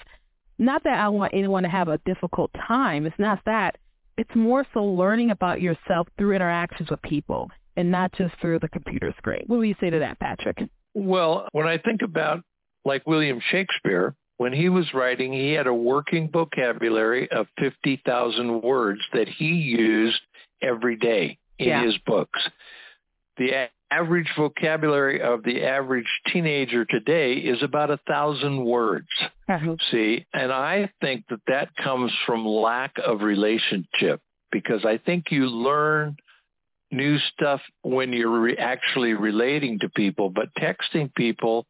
Not 0.59 0.85
that 0.85 0.99
I 0.99 1.09
want 1.09 1.35
anyone 1.35 1.63
to 1.63 1.69
have 1.69 1.89
a 1.89 1.99
difficult 2.05 2.51
time. 2.67 3.07
It's 3.07 3.19
not 3.19 3.41
that. 3.47 3.79
It's 4.19 4.35
more 4.35 4.67
so 4.75 4.85
learning 4.85 5.31
about 5.31 5.61
yourself 5.63 6.07
through 6.19 6.35
interactions 6.35 6.91
with 6.91 7.01
people 7.03 7.51
and 7.77 7.91
not 7.91 8.13
just 8.13 8.35
through 8.41 8.59
the 8.59 8.69
computer 8.69 9.15
screen. 9.17 9.45
What 9.47 9.57
do 9.57 9.63
you 9.63 9.75
say 9.81 9.91
to 9.91 9.99
that, 10.01 10.19
Patrick? 10.19 10.59
Well, 10.95 11.49
when 11.53 11.67
I 11.67 11.79
think 11.79 12.03
about 12.03 12.43
like 12.85 13.07
William 13.07 13.41
Shakespeare, 13.51 14.15
when 14.37 14.53
he 14.53 14.69
was 14.69 14.93
writing, 14.93 15.33
he 15.33 15.53
had 15.53 15.67
a 15.67 15.75
working 15.75 16.29
vocabulary 16.31 17.31
of 17.31 17.47
50,000 17.59 18.63
words 18.63 19.01
that 19.13 19.29
he 19.29 19.47
used 19.47 20.21
every 20.62 20.97
day 20.97 21.38
in 21.59 21.69
yeah. 21.69 21.85
his 21.85 21.97
books. 22.07 22.40
The 23.38 23.69
average 23.90 24.28
vocabulary 24.37 25.21
of 25.21 25.42
the 25.42 25.64
average 25.64 26.09
teenager 26.33 26.85
today 26.85 27.35
is 27.35 27.62
about 27.62 27.90
a 27.90 27.99
thousand 28.09 28.64
words. 28.64 29.09
Uh-huh. 29.49 29.76
See, 29.90 30.26
and 30.33 30.52
I 30.52 30.90
think 31.00 31.25
that 31.28 31.40
that 31.47 31.76
comes 31.76 32.12
from 32.26 32.47
lack 32.47 32.95
of 33.04 33.21
relationship 33.21 34.21
because 34.50 34.85
I 34.85 34.99
think 34.99 35.26
you 35.31 35.47
learn 35.47 36.16
new 36.90 37.19
stuff 37.35 37.61
when 37.83 38.12
you're 38.12 38.40
re- 38.40 38.57
actually 38.57 39.14
relating 39.14 39.78
to 39.81 39.88
people, 39.88 40.31
but 40.31 40.54
texting 40.54 41.12
people 41.14 41.66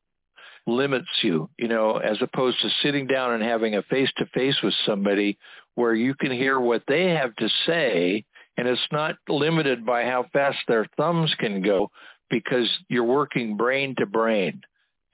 limits 0.66 1.08
you, 1.22 1.48
you 1.58 1.68
know, 1.68 1.96
as 1.96 2.18
opposed 2.20 2.60
to 2.62 2.68
sitting 2.82 3.06
down 3.06 3.32
and 3.32 3.42
having 3.42 3.74
a 3.74 3.82
face-to-face 3.82 4.58
with 4.62 4.74
somebody 4.86 5.38
where 5.74 5.94
you 5.94 6.14
can 6.14 6.30
hear 6.30 6.60
what 6.60 6.82
they 6.86 7.10
have 7.10 7.34
to 7.36 7.48
say 7.66 8.24
and 8.62 8.70
it's 8.70 8.88
not 8.92 9.16
limited 9.28 9.84
by 9.84 10.04
how 10.04 10.24
fast 10.32 10.58
their 10.68 10.86
thumbs 10.96 11.34
can 11.36 11.62
go 11.62 11.90
because 12.30 12.70
you're 12.88 13.02
working 13.02 13.56
brain 13.56 13.96
to 13.98 14.06
brain. 14.06 14.60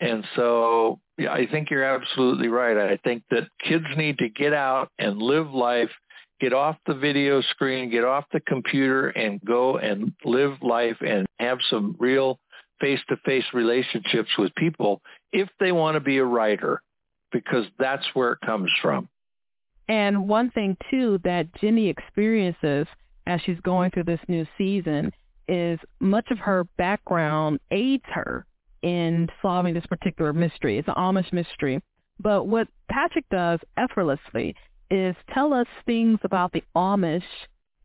And 0.00 0.23
so 0.37 1.00
yeah, 1.17 1.33
I 1.33 1.47
think 1.47 1.71
you're 1.71 1.83
absolutely 1.83 2.49
right. 2.49 2.76
I 2.76 2.99
think 2.99 3.23
that 3.31 3.49
kids 3.67 3.87
need 3.97 4.19
to 4.19 4.28
get 4.28 4.52
out 4.52 4.90
and 4.99 5.17
live 5.17 5.50
life 5.50 5.88
get 6.40 6.52
off 6.52 6.76
the 6.87 6.95
video 6.95 7.40
screen, 7.40 7.90
get 7.90 8.05
off 8.05 8.25
the 8.33 8.40
computer 8.40 9.09
and 9.09 9.40
go 9.45 9.78
and 9.78 10.12
live 10.25 10.52
life 10.62 10.99
and 11.00 11.26
have 11.40 11.59
some 11.71 11.97
real 11.99 12.38
face-to-face 12.81 13.47
relationships 13.55 14.28
with 14.38 14.55
people 14.55 15.00
if 15.33 15.49
they 15.59 15.73
want 15.73 15.95
to 15.97 16.00
be 16.00 16.19
a 16.19 16.25
writer 16.25 16.83
because 17.33 17.64
that's 17.78 18.07
where 18.14 18.33
it 18.33 18.38
comes 18.45 18.71
from. 18.81 19.09
And 19.88 20.28
one 20.28 20.50
thing 20.50 20.76
too 20.90 21.19
that 21.25 21.52
Jenny 21.55 21.88
experiences 21.88 22.87
as 23.28 23.40
she's 23.42 23.61
going 23.61 23.90
through 23.90 24.04
this 24.04 24.20
new 24.26 24.47
season 24.56 25.12
is 25.47 25.78
much 26.00 26.30
of 26.30 26.38
her 26.38 26.64
background 26.76 27.61
aids 27.70 28.04
her 28.06 28.44
in 28.82 29.28
solving 29.40 29.75
this 29.75 29.87
particular 29.87 30.32
mystery. 30.32 30.78
It's 30.78 30.88
an 30.88 30.94
Amish 30.94 31.32
mystery. 31.32 31.80
But 32.20 32.47
what 32.47 32.68
Patrick 32.90 33.28
does 33.30 33.61
effortlessly 33.76 34.56
is 34.90 35.14
tell 35.32 35.52
us 35.52 35.66
things 35.87 36.18
about 36.25 36.52
the 36.52 36.64
Amish 36.75 37.23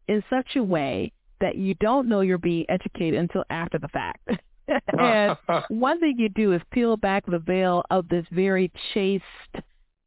in 0.07 0.23
such 0.29 0.55
a 0.55 0.63
way 0.63 1.11
that 1.41 1.57
you 1.57 1.75
don't 1.75 2.07
know 2.07 2.21
you're 2.21 2.37
being 2.37 2.65
educated 2.69 3.19
until 3.19 3.43
after 3.49 3.77
the 3.77 3.89
fact. 3.89 4.27
and 4.97 5.37
one 5.67 5.99
thing 5.99 6.15
you 6.17 6.29
do 6.29 6.53
is 6.53 6.61
peel 6.71 6.95
back 6.95 7.25
the 7.25 7.39
veil 7.39 7.83
of 7.89 8.07
this 8.07 8.25
very 8.31 8.71
chaste, 8.93 9.23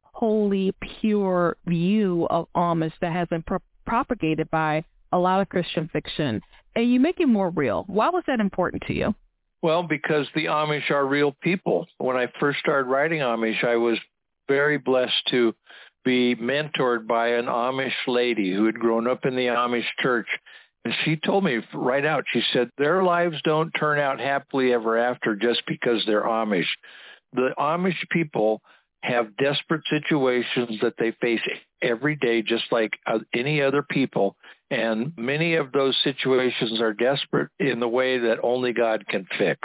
holy, 0.01 0.73
pure 0.99 1.57
view 1.67 2.27
of 2.29 2.47
Amish 2.55 2.93
that 3.01 3.13
has 3.13 3.27
been 3.27 3.43
pro- 3.43 3.59
propagated 3.85 4.49
by 4.49 4.83
a 5.11 5.17
lot 5.17 5.41
of 5.41 5.49
Christian 5.49 5.89
fiction, 5.91 6.41
and 6.75 6.91
you 6.91 6.99
make 6.99 7.19
it 7.19 7.27
more 7.27 7.49
real. 7.49 7.85
Why 7.87 8.09
was 8.09 8.23
that 8.27 8.39
important 8.39 8.83
to 8.87 8.93
you? 8.93 9.15
Well, 9.61 9.83
because 9.83 10.27
the 10.35 10.45
Amish 10.45 10.91
are 10.91 11.05
real 11.05 11.35
people. 11.41 11.87
When 11.97 12.15
I 12.15 12.27
first 12.39 12.59
started 12.59 12.89
writing 12.89 13.19
Amish, 13.19 13.63
I 13.63 13.75
was 13.77 13.97
very 14.47 14.77
blessed 14.77 15.27
to 15.31 15.53
be 16.05 16.35
mentored 16.35 17.07
by 17.07 17.29
an 17.29 17.45
Amish 17.45 17.91
lady 18.07 18.53
who 18.53 18.65
had 18.65 18.79
grown 18.79 19.07
up 19.07 19.25
in 19.25 19.35
the 19.35 19.47
Amish 19.47 19.87
church. 19.99 20.27
And 20.85 20.93
she 21.03 21.17
told 21.17 21.43
me 21.43 21.59
right 21.73 22.05
out, 22.05 22.23
she 22.31 22.41
said, 22.53 22.69
their 22.77 23.03
lives 23.03 23.35
don't 23.43 23.71
turn 23.71 23.99
out 23.99 24.19
happily 24.19 24.71
ever 24.71 24.97
after 24.97 25.35
just 25.35 25.63
because 25.67 26.03
they're 26.05 26.23
Amish. 26.23 26.67
The 27.33 27.49
Amish 27.59 28.07
people 28.09 28.61
have 29.01 29.35
desperate 29.37 29.83
situations 29.89 30.79
that 30.81 30.93
they 30.97 31.11
face 31.19 31.41
every 31.81 32.15
day, 32.15 32.41
just 32.41 32.65
like 32.71 32.91
uh, 33.05 33.19
any 33.33 33.61
other 33.61 33.83
people. 33.83 34.35
And 34.69 35.13
many 35.17 35.55
of 35.55 35.71
those 35.71 35.97
situations 36.03 36.81
are 36.81 36.93
desperate 36.93 37.49
in 37.59 37.79
the 37.79 37.87
way 37.87 38.17
that 38.19 38.39
only 38.43 38.73
God 38.73 39.05
can 39.07 39.25
fix. 39.37 39.59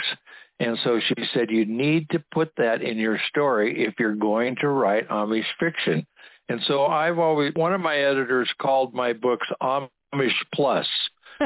And 0.61 0.79
so 0.85 1.01
she 1.01 1.15
said, 1.35 1.51
you 1.51 1.65
need 1.65 2.09
to 2.11 2.23
put 2.33 2.53
that 2.57 2.83
in 2.83 2.99
your 2.99 3.19
story 3.29 3.85
if 3.85 3.95
you're 3.99 4.15
going 4.15 4.57
to 4.61 4.69
write 4.69 5.09
Amish 5.09 5.45
fiction. 5.59 6.07
And 6.49 6.61
so 6.67 6.85
I've 6.87 7.19
always, 7.19 7.53
one 7.55 7.73
of 7.73 7.81
my 7.81 7.97
editors 7.97 8.49
called 8.61 8.95
my 8.95 9.13
books 9.13 9.49
Amish 9.61 10.37
Plus 10.55 10.87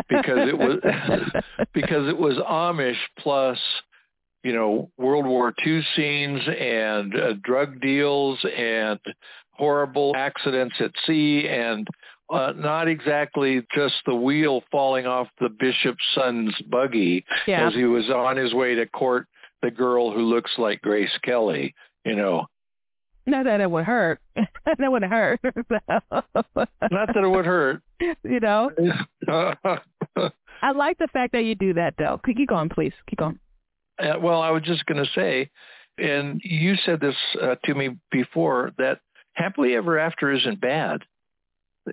because 0.08 0.48
it 0.48 0.58
was, 0.58 0.80
because 1.72 2.08
it 2.08 2.18
was 2.18 2.36
Amish 2.36 2.98
plus 3.18 3.58
you 4.46 4.52
know, 4.52 4.88
World 4.96 5.26
War 5.26 5.52
II 5.66 5.82
scenes 5.96 6.40
and 6.46 7.12
uh, 7.16 7.32
drug 7.42 7.80
deals 7.80 8.38
and 8.56 9.00
horrible 9.56 10.12
accidents 10.16 10.74
at 10.80 10.92
sea 11.06 11.46
and 11.48 11.86
uh, 12.28 12.52
not 12.56 12.88
exactly 12.88 13.62
just 13.74 13.94
the 14.04 14.14
wheel 14.14 14.62
falling 14.70 15.06
off 15.06 15.28
the 15.40 15.48
bishop's 15.48 16.04
son's 16.14 16.54
buggy 16.68 17.24
yeah. 17.46 17.68
as 17.68 17.74
he 17.74 17.84
was 17.84 18.10
on 18.10 18.36
his 18.36 18.52
way 18.52 18.74
to 18.74 18.86
court 18.86 19.26
the 19.62 19.70
girl 19.70 20.12
who 20.12 20.22
looks 20.22 20.50
like 20.58 20.82
Grace 20.82 21.16
Kelly, 21.22 21.74
you 22.04 22.16
know. 22.16 22.46
Not 23.26 23.44
that 23.44 23.60
it 23.60 23.70
would 23.70 23.84
hurt. 23.84 24.20
that 24.36 24.78
would 24.78 25.02
hurt. 25.02 25.40
Not 25.44 25.64
that 26.54 27.16
it 27.16 27.28
would 27.28 27.46
hurt. 27.46 27.82
You 28.22 28.40
know. 28.40 28.70
I 30.62 30.70
like 30.72 30.98
the 30.98 31.08
fact 31.08 31.32
that 31.32 31.44
you 31.44 31.54
do 31.54 31.74
that, 31.74 31.94
though. 31.98 32.20
Keep 32.24 32.48
going, 32.48 32.68
please. 32.68 32.92
Keep 33.08 33.18
going. 33.18 33.38
Uh, 33.98 34.14
well, 34.20 34.40
I 34.40 34.50
was 34.50 34.62
just 34.62 34.86
going 34.86 35.02
to 35.02 35.10
say, 35.14 35.50
and 35.98 36.40
you 36.44 36.76
said 36.84 37.00
this 37.00 37.16
uh, 37.40 37.56
to 37.64 37.74
me 37.74 37.96
before, 38.10 38.72
that 38.78 39.00
happily 39.36 39.76
ever 39.76 39.98
after 39.98 40.32
isn't 40.32 40.60
bad. 40.60 41.02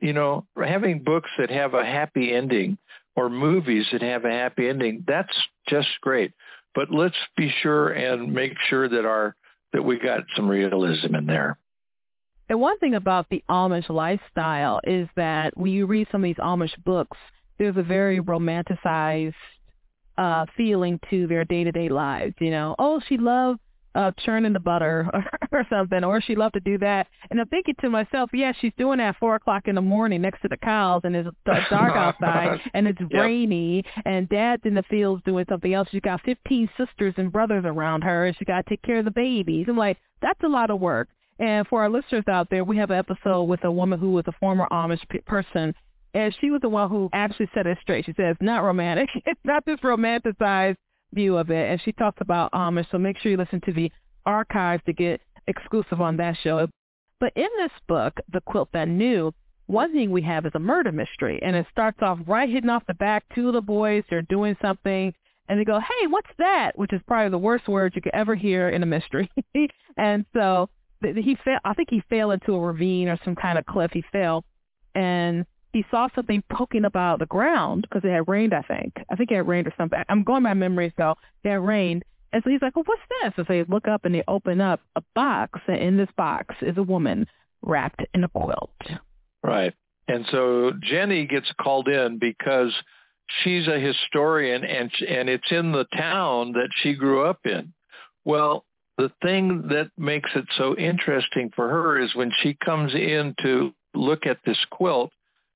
You 0.01 0.13
know, 0.13 0.47
having 0.57 1.03
books 1.03 1.29
that 1.37 1.51
have 1.51 1.73
a 1.75 1.85
happy 1.85 2.33
ending 2.33 2.77
or 3.15 3.29
movies 3.29 3.85
that 3.91 4.01
have 4.01 4.25
a 4.25 4.31
happy 4.31 4.67
ending, 4.67 5.03
that's 5.07 5.35
just 5.67 5.89
great. 6.01 6.31
But 6.73 6.89
let's 6.89 7.15
be 7.37 7.53
sure 7.61 7.89
and 7.89 8.33
make 8.33 8.53
sure 8.69 8.89
that 8.89 9.05
our 9.05 9.35
that 9.73 9.83
we 9.83 9.99
got 9.99 10.21
some 10.35 10.49
realism 10.49 11.15
in 11.15 11.25
there. 11.25 11.57
And 12.49 12.59
one 12.59 12.77
thing 12.79 12.95
about 12.95 13.27
the 13.29 13.43
Amish 13.49 13.89
lifestyle 13.89 14.79
is 14.83 15.07
that 15.15 15.57
when 15.57 15.71
you 15.71 15.85
read 15.85 16.07
some 16.11 16.23
of 16.23 16.27
these 16.27 16.35
Amish 16.37 16.77
books, 16.83 17.17
there's 17.57 17.77
a 17.77 17.83
very 17.83 18.19
romanticized 18.19 19.33
uh 20.17 20.45
feeling 20.55 20.99
to 21.09 21.27
their 21.27 21.43
day 21.43 21.63
to 21.63 21.71
day 21.71 21.89
lives. 21.89 22.35
You 22.39 22.51
know, 22.51 22.75
oh, 22.79 22.99
she 23.07 23.17
loved 23.17 23.59
uh 23.95 24.11
churning 24.25 24.53
the 24.53 24.59
butter 24.59 25.09
or, 25.13 25.25
or 25.59 25.67
something, 25.69 26.03
or 26.03 26.21
she 26.21 26.35
loved 26.35 26.53
to 26.53 26.59
do 26.59 26.77
that. 26.79 27.07
And 27.29 27.39
I'm 27.39 27.47
thinking 27.47 27.75
to 27.81 27.89
myself, 27.89 28.29
yeah, 28.33 28.53
she's 28.59 28.73
doing 28.77 28.97
that 28.97 29.09
at 29.09 29.17
four 29.17 29.35
o'clock 29.35 29.67
in 29.67 29.75
the 29.75 29.81
morning 29.81 30.21
next 30.21 30.41
to 30.41 30.47
the 30.47 30.57
cows, 30.57 31.01
and 31.03 31.15
it's 31.15 31.29
dark 31.45 31.95
outside, 31.95 32.59
and 32.73 32.87
it's 32.87 32.99
yep. 32.99 33.21
rainy, 33.21 33.83
and 34.05 34.29
dad's 34.29 34.63
in 34.65 34.75
the 34.75 34.83
fields 34.83 35.21
doing 35.25 35.45
something 35.49 35.73
else. 35.73 35.87
She's 35.91 36.01
got 36.01 36.21
15 36.21 36.69
sisters 36.77 37.13
and 37.17 37.31
brothers 37.31 37.63
around 37.65 38.03
her, 38.03 38.25
and 38.25 38.35
she 38.37 38.45
got 38.45 38.65
to 38.65 38.69
take 38.69 38.81
care 38.81 38.99
of 38.99 39.05
the 39.05 39.11
babies. 39.11 39.65
I'm 39.67 39.77
like, 39.77 39.97
that's 40.21 40.41
a 40.43 40.47
lot 40.47 40.69
of 40.69 40.79
work. 40.79 41.09
And 41.39 41.67
for 41.67 41.81
our 41.81 41.89
listeners 41.89 42.23
out 42.27 42.49
there, 42.49 42.63
we 42.63 42.77
have 42.77 42.91
an 42.91 42.97
episode 42.97 43.43
with 43.43 43.63
a 43.63 43.71
woman 43.71 43.99
who 43.99 44.11
was 44.11 44.23
a 44.27 44.31
former 44.33 44.67
Amish 44.71 45.01
person 45.25 45.73
and 46.13 46.35
she 46.39 46.51
was 46.51 46.61
the 46.61 46.69
one 46.69 46.89
who 46.89 47.09
actually 47.13 47.49
set 47.53 47.65
it 47.65 47.77
straight. 47.81 48.05
She 48.05 48.13
said 48.15 48.27
it's 48.27 48.41
not 48.41 48.63
romantic. 48.63 49.09
It's 49.25 49.39
not 49.43 49.65
this 49.65 49.79
romanticized 49.79 50.77
view 51.13 51.37
of 51.37 51.49
it. 51.49 51.69
And 51.71 51.81
she 51.83 51.91
talks 51.91 52.19
about 52.21 52.53
um, 52.53 52.75
Amish. 52.75 52.87
So 52.91 52.97
make 52.97 53.17
sure 53.17 53.31
you 53.31 53.37
listen 53.37 53.61
to 53.61 53.73
the 53.73 53.91
archives 54.25 54.83
to 54.85 54.93
get 54.93 55.21
exclusive 55.47 56.01
on 56.01 56.17
that 56.17 56.37
show. 56.43 56.67
But 57.19 57.33
in 57.35 57.47
this 57.57 57.71
book, 57.87 58.19
The 58.31 58.41
Quilt 58.41 58.69
That 58.73 58.87
Knew, 58.87 59.33
one 59.67 59.93
thing 59.93 60.11
we 60.11 60.21
have 60.23 60.45
is 60.45 60.51
a 60.55 60.59
murder 60.59 60.91
mystery. 60.91 61.39
And 61.41 61.55
it 61.55 61.65
starts 61.71 61.99
off 62.01 62.19
right 62.27 62.49
hitting 62.49 62.69
off 62.69 62.83
the 62.87 62.93
back. 62.93 63.23
Two 63.33 63.47
of 63.47 63.53
the 63.53 63.61
boys, 63.61 64.03
they're 64.09 64.21
doing 64.23 64.57
something. 64.61 65.13
And 65.49 65.59
they 65.59 65.65
go, 65.65 65.79
hey, 65.79 66.07
what's 66.07 66.29
that? 66.37 66.71
Which 66.77 66.93
is 66.93 67.01
probably 67.07 67.29
the 67.29 67.37
worst 67.37 67.67
words 67.67 67.95
you 67.95 68.01
could 68.01 68.15
ever 68.15 68.33
hear 68.33 68.69
in 68.69 68.81
a 68.81 68.85
mystery. 68.85 69.29
and 69.97 70.25
so 70.33 70.69
he 71.01 71.37
fell, 71.43 71.59
I 71.65 71.73
think 71.73 71.89
he 71.89 72.01
fell 72.09 72.31
into 72.31 72.53
a 72.53 72.59
ravine 72.59 73.09
or 73.09 73.19
some 73.25 73.35
kind 73.35 73.57
of 73.57 73.65
cliff. 73.65 73.91
He 73.93 74.03
fell. 74.11 74.45
He 75.73 75.85
saw 75.91 76.07
something 76.15 76.43
poking 76.51 76.85
up 76.85 76.95
out 76.95 77.15
of 77.15 77.19
the 77.19 77.25
ground 77.25 77.87
because 77.89 78.07
it 78.07 78.13
had 78.13 78.27
rained, 78.27 78.53
I 78.53 78.61
think. 78.61 78.93
I 79.09 79.15
think 79.15 79.31
it 79.31 79.35
had 79.35 79.47
rained 79.47 79.67
or 79.67 79.73
something. 79.77 80.01
I'm 80.07 80.23
going 80.23 80.43
by 80.43 80.53
memory, 80.53 80.93
so 80.97 81.15
it 81.43 81.49
had 81.49 81.65
rained. 81.65 82.03
And 82.31 82.41
so 82.43 82.49
he's 82.49 82.61
like, 82.61 82.75
well, 82.75 82.85
what's 82.85 83.01
this? 83.21 83.33
And 83.37 83.45
so 83.45 83.53
they 83.53 83.63
look 83.63 83.87
up 83.87 84.05
and 84.05 84.13
they 84.13 84.23
open 84.27 84.61
up 84.61 84.81
a 84.95 85.01
box, 85.15 85.59
and 85.67 85.77
in 85.77 85.97
this 85.97 86.09
box 86.15 86.55
is 86.61 86.77
a 86.77 86.83
woman 86.83 87.27
wrapped 87.61 88.01
in 88.13 88.23
a 88.23 88.29
quilt. 88.29 88.71
Right. 89.43 89.73
And 90.07 90.25
so 90.31 90.71
Jenny 90.81 91.25
gets 91.25 91.51
called 91.59 91.87
in 91.87 92.19
because 92.19 92.73
she's 93.43 93.67
a 93.67 93.79
historian 93.79 94.63
and 94.63 94.91
and 95.07 95.29
it's 95.29 95.51
in 95.51 95.71
the 95.71 95.85
town 95.95 96.53
that 96.53 96.69
she 96.81 96.93
grew 96.93 97.25
up 97.25 97.39
in. 97.45 97.73
Well, 98.25 98.65
the 98.97 99.11
thing 99.21 99.69
that 99.69 99.91
makes 99.97 100.29
it 100.35 100.45
so 100.57 100.75
interesting 100.77 101.51
for 101.55 101.67
her 101.69 101.99
is 101.99 102.15
when 102.15 102.31
she 102.41 102.53
comes 102.53 102.93
in 102.93 103.33
to 103.41 103.73
look 103.95 104.25
at 104.25 104.39
this 104.45 104.59
quilt, 104.71 105.11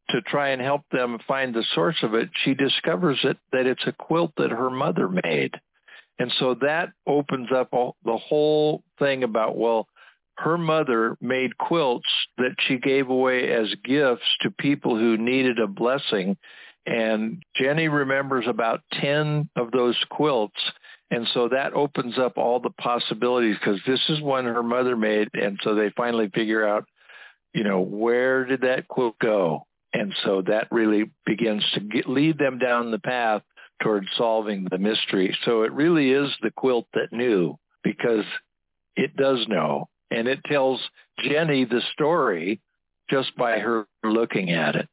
to 0.09 0.21
try 0.21 0.49
and 0.49 0.61
help 0.61 0.83
them 0.91 1.19
find 1.27 1.53
the 1.53 1.65
source 1.73 1.97
of 2.01 2.13
it, 2.13 2.29
she 2.43 2.53
discovers 2.53 3.19
it, 3.23 3.37
that 3.51 3.65
it's 3.65 3.85
a 3.85 3.91
quilt 3.91 4.31
that 4.37 4.51
her 4.51 4.69
mother 4.69 5.09
made. 5.09 5.55
And 6.19 6.31
so 6.39 6.55
that 6.61 6.89
opens 7.05 7.49
up 7.51 7.71
the 7.71 8.17
whole 8.17 8.83
thing 8.97 9.23
about, 9.23 9.57
well, 9.57 9.87
her 10.37 10.57
mother 10.57 11.17
made 11.19 11.57
quilts 11.57 12.09
that 12.37 12.55
she 12.59 12.77
gave 12.77 13.09
away 13.09 13.51
as 13.51 13.73
gifts 13.83 14.25
to 14.41 14.51
people 14.51 14.97
who 14.97 15.17
needed 15.17 15.59
a 15.59 15.67
blessing. 15.67 16.37
And 16.85 17.43
Jenny 17.55 17.87
remembers 17.87 18.45
about 18.47 18.81
10 18.93 19.49
of 19.55 19.71
those 19.71 19.97
quilts. 20.09 20.59
And 21.09 21.27
so 21.33 21.49
that 21.49 21.73
opens 21.73 22.17
up 22.17 22.37
all 22.37 22.59
the 22.59 22.69
possibilities 22.69 23.57
because 23.59 23.79
this 23.85 24.01
is 24.09 24.21
one 24.21 24.45
her 24.45 24.63
mother 24.63 24.95
made. 24.95 25.29
And 25.33 25.59
so 25.63 25.75
they 25.75 25.91
finally 25.97 26.29
figure 26.33 26.67
out, 26.67 26.85
you 27.53 27.63
know, 27.63 27.81
where 27.81 28.45
did 28.45 28.61
that 28.61 28.87
quilt 28.87 29.17
go? 29.19 29.65
And 29.97 30.13
so 30.23 30.43
that 30.43 30.67
really 30.69 31.09
begins 31.25 31.65
to 31.73 31.79
get, 31.79 32.07
lead 32.07 32.37
them 32.37 32.59
down 32.59 32.91
the 32.91 32.99
path 32.99 33.41
towards 33.81 34.07
solving 34.15 34.67
the 34.69 34.77
mystery. 34.77 35.35
So 35.43 35.63
it 35.63 35.73
really 35.73 36.11
is 36.11 36.29
the 36.43 36.51
quilt 36.51 36.85
that 36.93 37.11
knew 37.11 37.57
because 37.83 38.25
it 38.95 39.15
does 39.15 39.43
know. 39.47 39.89
And 40.11 40.27
it 40.27 40.39
tells 40.45 40.79
Jenny 41.19 41.65
the 41.65 41.81
story 41.93 42.61
just 43.09 43.35
by 43.37 43.57
her 43.57 43.87
looking 44.03 44.51
at 44.51 44.75
it. 44.75 44.87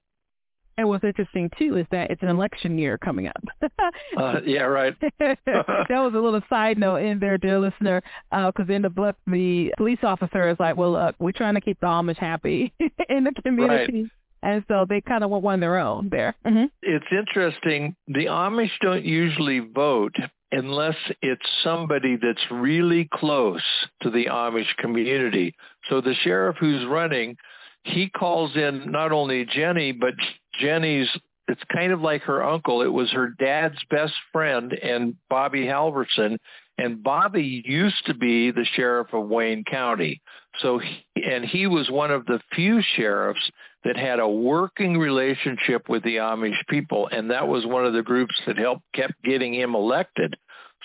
And 0.78 0.88
what's 0.88 1.04
interesting 1.04 1.50
too 1.58 1.76
is 1.76 1.86
that 1.90 2.10
it's 2.10 2.22
an 2.22 2.30
election 2.30 2.78
year 2.78 2.96
coming 2.96 3.28
up. 3.28 3.44
uh, 4.16 4.40
yeah, 4.44 4.62
right. 4.62 4.94
that 5.18 5.38
was 5.46 6.14
a 6.14 6.18
little 6.18 6.40
side 6.48 6.78
note 6.78 6.96
in 6.96 7.18
there, 7.20 7.36
dear 7.38 7.60
listener, 7.60 8.02
because 8.30 8.68
uh, 8.68 8.72
in 8.72 8.82
the 8.82 8.90
book, 8.90 9.16
the 9.26 9.72
police 9.76 10.00
officer 10.02 10.48
is 10.48 10.56
like, 10.58 10.76
"Well, 10.76 10.92
look, 10.92 11.14
we're 11.20 11.30
trying 11.30 11.54
to 11.54 11.60
keep 11.60 11.78
the 11.78 11.86
Amish 11.86 12.16
happy 12.16 12.74
in 13.08 13.22
the 13.22 13.32
community." 13.40 14.02
Right 14.02 14.10
and 14.44 14.64
so 14.68 14.86
they 14.88 15.00
kind 15.00 15.24
of 15.24 15.30
want 15.30 15.42
one 15.42 15.54
of 15.54 15.60
their 15.60 15.78
own 15.78 16.08
there. 16.10 16.36
Mm-hmm. 16.46 16.66
It's 16.82 17.06
interesting. 17.10 17.96
The 18.06 18.26
Amish 18.26 18.70
don't 18.80 19.04
usually 19.04 19.60
vote 19.60 20.14
unless 20.52 20.96
it's 21.22 21.46
somebody 21.64 22.16
that's 22.20 22.44
really 22.50 23.08
close 23.12 23.62
to 24.02 24.10
the 24.10 24.26
Amish 24.26 24.76
community. 24.78 25.54
So 25.88 26.00
the 26.00 26.14
sheriff 26.22 26.56
who's 26.60 26.86
running, 26.86 27.36
he 27.82 28.08
calls 28.08 28.54
in 28.54 28.92
not 28.92 29.10
only 29.10 29.46
Jenny, 29.46 29.92
but 29.92 30.14
Jenny's 30.60 31.08
it's 31.46 31.62
kind 31.72 31.92
of 31.92 32.00
like 32.00 32.22
her 32.22 32.42
uncle. 32.42 32.82
It 32.82 32.92
was 32.92 33.10
her 33.12 33.28
dad's 33.38 33.78
best 33.90 34.14
friend 34.32 34.72
and 34.72 35.14
Bobby 35.28 35.66
Halverson. 35.66 36.38
And 36.78 37.02
Bobby 37.02 37.62
used 37.64 38.06
to 38.06 38.14
be 38.14 38.50
the 38.50 38.64
sheriff 38.74 39.08
of 39.12 39.28
Wayne 39.28 39.62
County. 39.64 40.20
So, 40.60 40.78
he, 40.78 41.22
and 41.22 41.44
he 41.44 41.66
was 41.66 41.90
one 41.90 42.10
of 42.10 42.26
the 42.26 42.40
few 42.54 42.80
sheriffs 42.96 43.50
that 43.84 43.96
had 43.96 44.18
a 44.18 44.28
working 44.28 44.98
relationship 44.98 45.88
with 45.88 46.02
the 46.02 46.16
Amish 46.16 46.66
people. 46.68 47.08
And 47.12 47.30
that 47.30 47.46
was 47.46 47.66
one 47.66 47.84
of 47.84 47.92
the 47.92 48.02
groups 48.02 48.34
that 48.46 48.58
helped, 48.58 48.84
kept 48.94 49.22
getting 49.22 49.54
him 49.54 49.74
elected. 49.74 50.36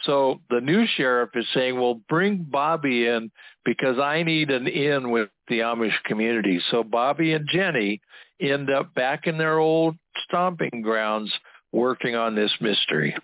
So 0.04 0.42
the 0.50 0.62
new 0.62 0.86
sheriff 0.86 1.32
is 1.34 1.46
saying, 1.54 1.80
well, 1.80 2.02
bring 2.08 2.46
Bobby 2.50 3.08
in 3.08 3.32
because 3.66 4.00
I 4.00 4.24
need 4.24 4.50
an 4.50 4.68
in 4.68 5.12
with 5.12 5.30
the 5.48 5.60
Amish 5.60 6.04
community. 6.06 6.62
So 6.72 6.84
Bobby 6.84 7.34
and 7.34 7.48
Jenny 7.52 8.02
end 8.40 8.70
up 8.70 8.94
back 8.94 9.28
in 9.28 9.38
their 9.38 9.60
old 9.60 9.96
stomping 10.24 10.82
grounds 10.82 11.32
working 11.72 12.16
on 12.16 12.36
this 12.36 12.52
mystery. 12.62 13.16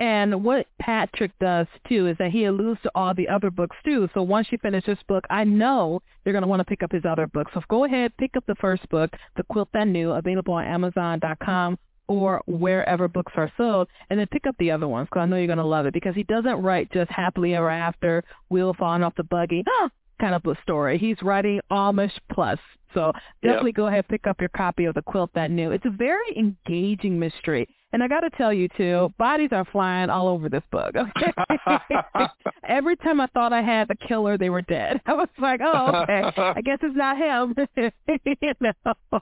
And 0.00 0.44
what 0.44 0.66
Patrick 0.80 1.32
does 1.40 1.66
too 1.88 2.06
is 2.06 2.16
that 2.18 2.30
he 2.30 2.44
alludes 2.44 2.80
to 2.82 2.90
all 2.94 3.14
the 3.14 3.28
other 3.28 3.50
books 3.50 3.76
too. 3.84 4.08
So 4.14 4.22
once 4.22 4.46
you 4.50 4.58
finish 4.58 4.84
this 4.84 4.98
book, 5.08 5.24
I 5.28 5.42
know 5.42 6.02
you're 6.24 6.32
going 6.32 6.42
to 6.42 6.48
want 6.48 6.60
to 6.60 6.64
pick 6.64 6.84
up 6.84 6.92
his 6.92 7.04
other 7.04 7.26
books. 7.26 7.50
So 7.52 7.62
go 7.68 7.84
ahead, 7.84 8.16
pick 8.16 8.36
up 8.36 8.44
the 8.46 8.54
first 8.56 8.88
book, 8.90 9.10
The 9.36 9.42
Quilt 9.44 9.68
That 9.72 9.88
Knew, 9.88 10.12
available 10.12 10.54
on 10.54 10.64
Amazon.com 10.64 11.78
or 12.06 12.42
wherever 12.46 13.06
books 13.08 13.32
are 13.36 13.52
sold, 13.56 13.88
and 14.08 14.18
then 14.18 14.26
pick 14.28 14.46
up 14.46 14.56
the 14.58 14.70
other 14.70 14.88
ones 14.88 15.08
because 15.10 15.22
I 15.22 15.26
know 15.26 15.36
you're 15.36 15.46
going 15.46 15.58
to 15.58 15.64
love 15.64 15.84
it 15.84 15.92
because 15.92 16.14
he 16.14 16.22
doesn't 16.22 16.62
write 16.62 16.90
just 16.92 17.10
happily 17.10 17.54
ever 17.54 17.68
after, 17.68 18.24
wheel 18.48 18.74
falling 18.78 19.02
off 19.02 19.14
the 19.16 19.24
buggy 19.24 19.62
kind 20.20 20.34
of 20.34 20.44
a 20.46 20.60
story. 20.62 20.98
He's 20.98 21.16
writing 21.22 21.60
Amish 21.70 22.12
plus. 22.32 22.58
So 22.94 23.12
definitely 23.42 23.70
yep. 23.70 23.76
go 23.76 23.86
ahead 23.86 23.98
and 23.98 24.08
pick 24.08 24.26
up 24.26 24.40
your 24.40 24.48
copy 24.50 24.86
of 24.86 24.94
The 24.94 25.02
Quilt 25.02 25.30
That 25.34 25.50
Knew. 25.50 25.72
It's 25.72 25.84
a 25.84 25.90
very 25.90 26.36
engaging 26.36 27.18
mystery. 27.18 27.68
And 27.92 28.02
I 28.02 28.08
got 28.08 28.20
to 28.20 28.30
tell 28.30 28.52
you 28.52 28.68
too, 28.76 29.12
bodies 29.18 29.50
are 29.52 29.64
flying 29.64 30.10
all 30.10 30.28
over 30.28 30.48
this 30.48 30.62
book. 30.70 30.94
Okay? 31.16 31.32
Every 32.68 32.96
time 32.96 33.20
I 33.20 33.26
thought 33.28 33.52
I 33.52 33.62
had 33.62 33.88
the 33.88 33.94
killer, 33.94 34.36
they 34.36 34.50
were 34.50 34.62
dead. 34.62 35.00
I 35.06 35.14
was 35.14 35.28
like, 35.40 35.60
oh, 35.62 36.02
okay. 36.02 36.22
I 36.36 36.60
guess 36.60 36.78
it's 36.82 36.96
not 36.96 37.16
him. 37.16 37.54
you 37.76 38.52
know? 38.60 39.20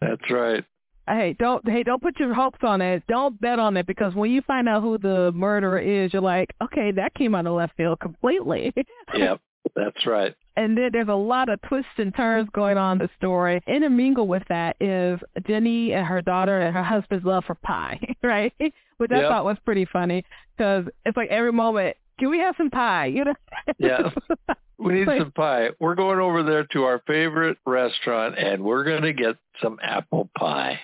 That's 0.00 0.30
right. 0.30 0.64
Hey, 1.08 1.34
don't 1.38 1.68
hey, 1.68 1.82
don't 1.82 2.00
put 2.00 2.18
your 2.20 2.32
hopes 2.32 2.60
on 2.62 2.80
it. 2.80 3.02
Don't 3.08 3.40
bet 3.40 3.58
on 3.58 3.76
it 3.76 3.86
because 3.86 4.14
when 4.14 4.30
you 4.30 4.40
find 4.42 4.68
out 4.68 4.82
who 4.82 4.98
the 4.98 5.32
murderer 5.32 5.80
is, 5.80 6.12
you're 6.12 6.22
like, 6.22 6.54
okay, 6.62 6.92
that 6.92 7.14
came 7.14 7.34
out 7.34 7.46
of 7.46 7.54
left 7.54 7.76
field 7.76 7.98
completely. 7.98 8.72
yep. 9.14 9.40
That's 9.74 10.06
right. 10.06 10.34
And 10.56 10.76
then 10.76 10.90
there's 10.92 11.08
a 11.08 11.14
lot 11.14 11.48
of 11.48 11.60
twists 11.62 11.90
and 11.96 12.14
turns 12.14 12.48
going 12.52 12.76
on 12.76 13.00
in 13.00 13.06
the 13.06 13.10
story. 13.16 13.62
Intermingled 13.66 14.28
with 14.28 14.42
that 14.48 14.76
is 14.80 15.18
Jenny 15.46 15.92
and 15.92 16.06
her 16.06 16.20
daughter 16.20 16.60
and 16.60 16.74
her 16.74 16.82
husband's 16.82 17.24
love 17.24 17.44
for 17.46 17.54
pie, 17.54 17.98
right? 18.22 18.52
Which 18.98 19.10
I 19.10 19.20
yep. 19.20 19.30
thought 19.30 19.44
was 19.44 19.56
pretty 19.64 19.86
funny 19.86 20.24
because 20.56 20.84
it's 21.06 21.16
like 21.16 21.30
every 21.30 21.52
moment, 21.52 21.96
can 22.18 22.30
we 22.30 22.38
have 22.38 22.54
some 22.58 22.70
pie? 22.70 23.06
You 23.06 23.24
know? 23.24 23.34
yeah. 23.78 24.10
We 24.78 24.94
need 24.94 25.06
some 25.06 25.30
pie. 25.30 25.68
We're 25.78 25.94
going 25.94 26.18
over 26.18 26.42
there 26.42 26.64
to 26.72 26.82
our 26.82 27.00
favorite 27.06 27.56
restaurant 27.64 28.36
and 28.36 28.64
we're 28.64 28.82
going 28.82 29.02
to 29.02 29.12
get 29.12 29.36
some 29.62 29.78
apple 29.80 30.28
pie. 30.36 30.80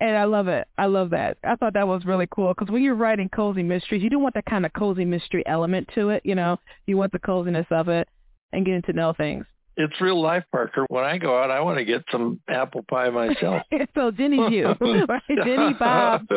And 0.00 0.16
I 0.16 0.24
love 0.24 0.48
it. 0.48 0.66
I 0.78 0.86
love 0.86 1.10
that. 1.10 1.36
I 1.44 1.54
thought 1.56 1.74
that 1.74 1.86
was 1.86 2.06
really 2.06 2.26
cool 2.30 2.54
because 2.54 2.72
when 2.72 2.82
you're 2.82 2.94
writing 2.94 3.28
cozy 3.28 3.62
mysteries, 3.62 4.02
you 4.02 4.08
do 4.08 4.18
want 4.18 4.34
that 4.34 4.46
kind 4.46 4.64
of 4.64 4.72
cozy 4.72 5.04
mystery 5.04 5.42
element 5.46 5.90
to 5.94 6.08
it. 6.08 6.22
You 6.24 6.34
know, 6.34 6.58
you 6.86 6.96
want 6.96 7.12
the 7.12 7.18
coziness 7.18 7.66
of 7.70 7.88
it 7.88 8.08
and 8.54 8.64
getting 8.64 8.82
to 8.82 8.92
know 8.92 9.12
things. 9.12 9.44
It's 9.76 10.00
real 10.00 10.20
life, 10.22 10.44
Parker. 10.52 10.86
When 10.88 11.02
I 11.02 11.18
go 11.18 11.36
out, 11.36 11.50
I 11.50 11.60
want 11.60 11.78
to 11.78 11.84
get 11.84 12.04
some 12.12 12.40
apple 12.48 12.84
pie 12.88 13.10
myself. 13.10 13.62
so 13.94 14.12
Jenny's 14.12 14.52
you, 14.52 14.66
right? 15.08 15.22
Jenny, 15.28 15.74
Bob, 15.74 16.28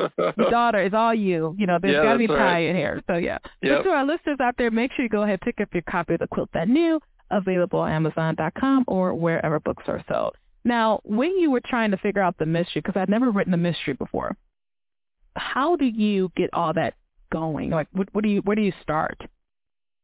daughter 0.50 0.82
is 0.82 0.94
all 0.94 1.14
you. 1.14 1.56
You 1.58 1.68
know, 1.68 1.78
there's 1.80 1.94
yeah, 1.94 2.04
got 2.04 2.14
to 2.14 2.20
be 2.20 2.28
pie 2.28 2.36
right. 2.36 2.70
in 2.70 2.76
here. 2.76 3.04
So 3.08 3.18
yeah. 3.18 3.38
Yep. 3.62 3.80
So 3.80 3.84
to 3.84 3.90
our 3.90 4.06
listeners 4.06 4.38
out 4.42 4.56
there, 4.58 4.72
make 4.72 4.92
sure 4.94 5.04
you 5.04 5.10
go 5.10 5.22
ahead 5.22 5.34
and 5.34 5.42
pick 5.42 5.62
up 5.62 5.72
your 5.72 5.84
copy 5.84 6.16
of 6.16 6.20
the 6.20 6.28
Quilt 6.28 6.50
That 6.54 6.68
Knew, 6.68 7.00
available 7.30 7.80
on 7.80 7.92
Amazon.com 7.92 8.86
or 8.88 9.14
wherever 9.14 9.60
books 9.60 9.84
are 9.88 10.04
sold. 10.10 10.36
Now, 10.66 11.00
when 11.04 11.38
you 11.38 11.52
were 11.52 11.62
trying 11.62 11.92
to 11.92 11.98
figure 11.98 12.22
out 12.22 12.38
the 12.40 12.46
mystery, 12.46 12.82
because 12.82 13.00
I'd 13.00 13.10
never 13.10 13.30
written 13.30 13.54
a 13.54 13.58
mystery 13.58 13.94
before, 13.94 14.36
how 15.36 15.76
do 15.76 15.86
you 15.86 16.32
get 16.36 16.50
all 16.54 16.74
that 16.74 16.96
going? 17.32 17.70
Like, 17.70 17.88
what, 17.92 18.10
what 18.14 18.24
do 18.24 18.30
you, 18.30 18.42
where 18.42 18.56
do 18.56 18.64
you 18.64 18.74
start? 18.82 19.22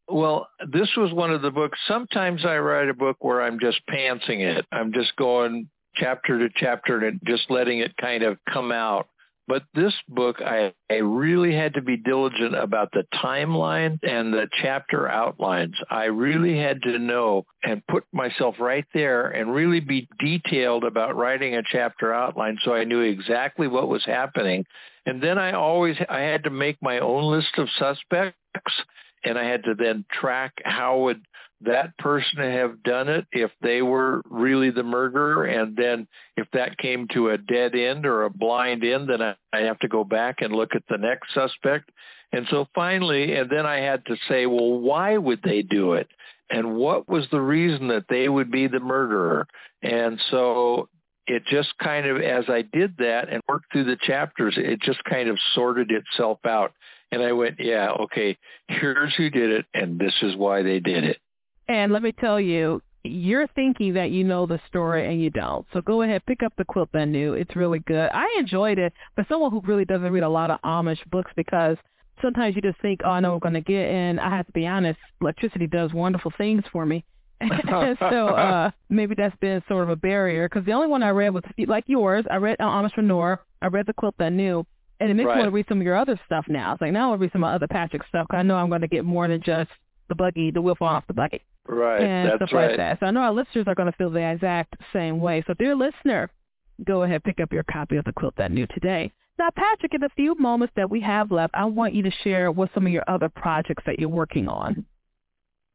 Well, 0.07 0.47
this 0.71 0.89
was 0.97 1.13
one 1.13 1.31
of 1.31 1.41
the 1.41 1.51
books. 1.51 1.79
Sometimes 1.87 2.45
I 2.45 2.57
write 2.57 2.89
a 2.89 2.93
book 2.93 3.17
where 3.21 3.41
I'm 3.41 3.59
just 3.59 3.79
pantsing 3.89 4.41
it. 4.41 4.65
I'm 4.71 4.91
just 4.93 5.15
going 5.15 5.69
chapter 5.95 6.39
to 6.39 6.49
chapter 6.55 7.05
and 7.05 7.19
just 7.25 7.49
letting 7.49 7.79
it 7.79 7.95
kind 7.97 8.23
of 8.23 8.37
come 8.51 8.71
out. 8.71 9.07
But 9.45 9.63
this 9.73 9.93
book, 10.07 10.41
I, 10.41 10.73
I 10.89 10.95
really 10.95 11.53
had 11.53 11.73
to 11.73 11.81
be 11.81 11.97
diligent 11.97 12.55
about 12.55 12.89
the 12.93 13.03
timeline 13.13 13.99
and 14.01 14.33
the 14.33 14.47
chapter 14.61 15.09
outlines. 15.09 15.75
I 15.89 16.05
really 16.05 16.57
had 16.57 16.81
to 16.83 16.97
know 16.97 17.45
and 17.61 17.85
put 17.87 18.05
myself 18.13 18.55
right 18.59 18.85
there 18.93 19.31
and 19.31 19.53
really 19.53 19.81
be 19.81 20.07
detailed 20.19 20.85
about 20.85 21.17
writing 21.17 21.55
a 21.55 21.63
chapter 21.69 22.13
outline 22.13 22.57
so 22.63 22.73
I 22.73 22.85
knew 22.85 23.01
exactly 23.01 23.67
what 23.67 23.89
was 23.89 24.05
happening. 24.05 24.65
And 25.05 25.21
then 25.21 25.37
I 25.37 25.51
always, 25.51 25.97
I 26.07 26.21
had 26.21 26.45
to 26.45 26.49
make 26.49 26.77
my 26.81 26.99
own 26.99 27.29
list 27.29 27.57
of 27.57 27.67
suspects 27.77 28.37
and 29.23 29.37
I 29.37 29.45
had 29.45 29.63
to 29.65 29.75
then 29.75 30.05
track 30.11 30.53
how 30.63 30.99
would 30.99 31.25
that 31.61 31.97
person 31.97 32.39
have 32.39 32.83
done 32.83 33.07
it 33.07 33.25
if 33.31 33.51
they 33.61 33.81
were 33.81 34.21
really 34.29 34.69
the 34.69 34.83
murderer 34.83 35.45
and 35.45 35.75
then 35.75 36.07
if 36.35 36.47
that 36.51 36.77
came 36.77 37.07
to 37.13 37.29
a 37.29 37.37
dead 37.37 37.73
end 37.75 38.05
or 38.05 38.23
a 38.23 38.29
blind 38.29 38.83
end 38.83 39.09
then 39.09 39.21
I, 39.21 39.35
I 39.53 39.61
have 39.61 39.79
to 39.79 39.87
go 39.87 40.03
back 40.03 40.41
and 40.41 40.53
look 40.53 40.75
at 40.75 40.83
the 40.89 40.97
next 40.97 41.33
suspect. 41.33 41.89
And 42.31 42.45
so 42.49 42.67
finally 42.75 43.35
and 43.35 43.49
then 43.49 43.65
I 43.65 43.77
had 43.77 44.05
to 44.07 44.17
say 44.27 44.45
well 44.45 44.79
why 44.79 45.17
would 45.17 45.41
they 45.43 45.61
do 45.61 45.93
it? 45.93 46.07
And 46.49 46.75
what 46.75 47.07
was 47.07 47.25
the 47.31 47.41
reason 47.41 47.87
that 47.87 48.05
they 48.09 48.27
would 48.27 48.51
be 48.51 48.67
the 48.67 48.79
murderer? 48.79 49.47
And 49.81 50.19
so 50.31 50.89
it 51.27 51.43
just 51.45 51.69
kind 51.81 52.05
of 52.05 52.17
as 52.17 52.45
I 52.49 52.63
did 52.63 52.97
that 52.97 53.29
and 53.31 53.41
worked 53.47 53.71
through 53.71 53.85
the 53.85 53.97
chapters 54.01 54.55
it 54.57 54.81
just 54.81 55.03
kind 55.05 55.29
of 55.29 55.37
sorted 55.55 55.91
itself 55.91 56.39
out 56.45 56.73
and 57.13 57.23
I 57.23 57.31
went, 57.31 57.55
yeah, 57.59 57.91
okay, 58.01 58.37
here's 58.67 59.15
who 59.15 59.29
did 59.29 59.51
it, 59.51 59.65
and 59.73 59.99
this 59.99 60.13
is 60.21 60.35
why 60.35 60.63
they 60.63 60.79
did 60.79 61.03
it. 61.03 61.17
And 61.67 61.91
let 61.91 62.01
me 62.01 62.11
tell 62.11 62.39
you, 62.39 62.81
you're 63.03 63.47
thinking 63.47 63.93
that 63.93 64.11
you 64.11 64.23
know 64.23 64.45
the 64.45 64.59
story 64.67 65.07
and 65.07 65.21
you 65.21 65.29
don't. 65.29 65.65
So 65.73 65.81
go 65.81 66.01
ahead, 66.01 66.25
pick 66.25 66.41
up 66.41 66.53
the 66.57 66.65
quilt 66.65 66.89
that 66.93 67.05
knew. 67.05 67.33
It's 67.33 67.55
really 67.55 67.79
good. 67.79 68.09
I 68.13 68.35
enjoyed 68.39 68.79
it, 68.79 68.93
but 69.15 69.27
someone 69.27 69.51
who 69.51 69.61
really 69.65 69.85
doesn't 69.85 70.11
read 70.11 70.23
a 70.23 70.29
lot 70.29 70.51
of 70.51 70.61
Amish 70.61 71.05
books 71.09 71.31
because 71.35 71.77
sometimes 72.21 72.55
you 72.55 72.61
just 72.61 72.79
think, 72.81 73.01
oh, 73.03 73.09
I 73.09 73.19
know 73.19 73.33
I'm 73.33 73.39
going 73.39 73.55
to 73.55 73.61
get. 73.61 73.89
And 73.89 74.19
I 74.19 74.29
have 74.29 74.45
to 74.47 74.51
be 74.53 74.65
honest, 74.65 74.99
electricity 75.21 75.67
does 75.67 75.93
wonderful 75.93 76.31
things 76.37 76.63
for 76.71 76.85
me. 76.85 77.03
so 77.99 78.27
uh 78.29 78.71
maybe 78.89 79.15
that's 79.15 79.35
been 79.41 79.61
sort 79.67 79.83
of 79.83 79.89
a 79.89 79.95
barrier 79.97 80.47
because 80.47 80.65
the 80.65 80.71
only 80.71 80.87
one 80.87 81.03
I 81.03 81.09
read 81.09 81.33
was 81.33 81.43
like 81.67 81.83
yours. 81.87 82.25
I 82.31 82.37
read 82.37 82.57
Amishpreneur. 82.59 83.39
I 83.61 83.67
read 83.67 83.85
the 83.85 83.93
quilt 83.93 84.15
that 84.19 84.31
knew, 84.31 84.65
and 85.03 85.11
it 85.11 85.15
makes 85.15 85.27
right. 85.27 85.35
me 85.35 85.41
want 85.41 85.51
to 85.51 85.55
read 85.55 85.65
some 85.67 85.79
of 85.79 85.83
your 85.83 85.97
other 85.97 86.17
stuff 86.25 86.45
now. 86.47 86.71
It's 86.71 86.81
like 86.81 86.93
now 86.93 87.11
I'll 87.11 87.17
read 87.17 87.33
some 87.33 87.43
of 87.43 87.53
other 87.53 87.67
Patrick 87.67 88.03
stuff 88.07 88.25
because 88.29 88.39
I 88.39 88.43
know 88.43 88.55
I'm 88.55 88.69
going 88.69 88.81
to 88.81 88.87
get 88.87 89.03
more 89.03 89.27
than 89.27 89.41
just 89.43 89.69
the 90.07 90.15
buggy, 90.15 90.49
the 90.49 90.61
wheel 90.61 90.75
falling 90.75 90.95
off 90.95 91.07
the 91.07 91.13
buggy. 91.13 91.41
Right. 91.67 92.01
And 92.01 92.29
That's 92.29 92.37
stuff 92.37 92.53
right. 92.53 92.69
like 92.69 92.77
that. 92.77 92.99
So 93.01 93.07
I 93.07 93.11
know 93.11 93.19
our 93.19 93.33
listeners 93.33 93.65
are 93.67 93.75
going 93.75 93.91
to 93.91 93.97
feel 93.97 94.09
the 94.09 94.25
exact 94.25 94.75
same 94.93 95.19
way. 95.19 95.43
So 95.45 95.53
dear 95.55 95.75
listener, 95.75 96.29
go 96.85 97.03
ahead, 97.03 97.15
and 97.15 97.23
pick 97.25 97.41
up 97.41 97.51
your 97.51 97.63
copy 97.63 97.97
of 97.97 98.05
the 98.05 98.13
quilt 98.13 98.33
that 98.37 98.51
knew 98.51 98.65
today. 98.67 99.11
Now, 99.37 99.49
Patrick, 99.53 99.93
in 99.93 99.99
the 99.99 100.09
few 100.15 100.35
moments 100.39 100.73
that 100.77 100.89
we 100.89 101.01
have 101.01 101.31
left, 101.31 101.53
I 101.53 101.65
want 101.65 101.93
you 101.93 102.03
to 102.03 102.11
share 102.23 102.49
what 102.49 102.69
some 102.73 102.85
of 102.85 102.93
your 102.93 103.03
other 103.07 103.27
projects 103.27 103.83
that 103.85 103.99
you're 103.99 104.07
working 104.07 104.47
on. 104.47 104.85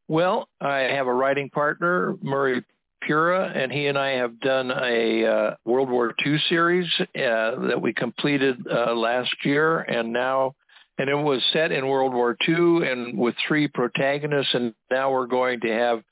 Well, 0.07 0.49
I 0.61 0.79
have 0.79 1.07
a 1.07 1.13
writing 1.13 1.51
partner, 1.51 2.15
Murray 2.23 2.65
Pura, 3.03 3.53
and 3.55 3.71
he 3.73 3.87
and 3.87 3.99
I 3.99 4.11
have 4.11 4.41
done 4.41 4.71
a 4.71 5.27
uh, 5.27 5.55
World 5.65 5.91
War 5.91 6.15
II 6.25 6.39
series 6.49 6.89
uh, 7.01 7.07
that 7.15 7.81
we 7.81 7.93
completed 7.93 8.67
uh, 8.71 8.95
last 8.95 9.35
year, 9.45 9.81
and 9.81 10.13
now, 10.13 10.55
and 10.99 11.09
it 11.09 11.15
was 11.15 11.43
set 11.53 11.73
in 11.73 11.87
World 11.87 12.13
War 12.13 12.37
II 12.47 12.89
and 12.89 13.19
with 13.19 13.35
three 13.47 13.69
protagonists, 13.69 14.55
and 14.55 14.75
now 14.91 15.13
we're 15.13 15.27
going 15.27 15.61
to 15.61 15.73
have 15.73 16.03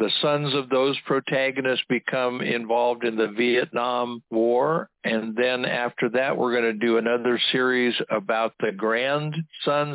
the 0.00 0.10
sons 0.22 0.54
of 0.54 0.70
those 0.70 0.98
protagonists 1.04 1.84
become 1.86 2.40
involved 2.40 3.04
in 3.04 3.16
the 3.16 3.28
Vietnam 3.28 4.22
War. 4.30 4.88
And 5.04 5.36
then 5.36 5.66
after 5.66 6.08
that, 6.08 6.38
we're 6.38 6.52
going 6.52 6.72
to 6.72 6.86
do 6.86 6.96
another 6.96 7.38
series 7.52 7.94
about 8.08 8.54
the 8.60 8.72
grandsons 8.72 9.44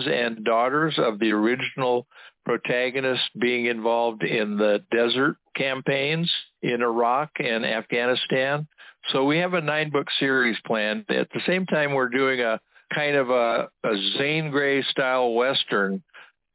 and 0.07 0.45
daughters 0.45 0.93
of 0.99 1.17
the 1.17 1.31
original 1.31 2.05
protagonists 2.45 3.27
being 3.39 3.65
involved 3.65 4.21
in 4.21 4.57
the 4.57 4.83
desert 4.91 5.37
campaigns 5.55 6.31
in 6.61 6.83
Iraq 6.83 7.31
and 7.39 7.65
Afghanistan. 7.65 8.67
So 9.11 9.25
we 9.25 9.39
have 9.39 9.55
a 9.55 9.61
nine 9.61 9.89
book 9.89 10.07
series 10.19 10.57
planned. 10.67 11.05
At 11.09 11.29
the 11.33 11.41
same 11.47 11.65
time, 11.65 11.93
we're 11.93 12.09
doing 12.09 12.41
a 12.41 12.59
kind 12.93 13.15
of 13.15 13.31
a, 13.31 13.69
a 13.83 13.97
Zane 14.19 14.51
Grey 14.51 14.83
style 14.83 15.33
Western, 15.33 16.03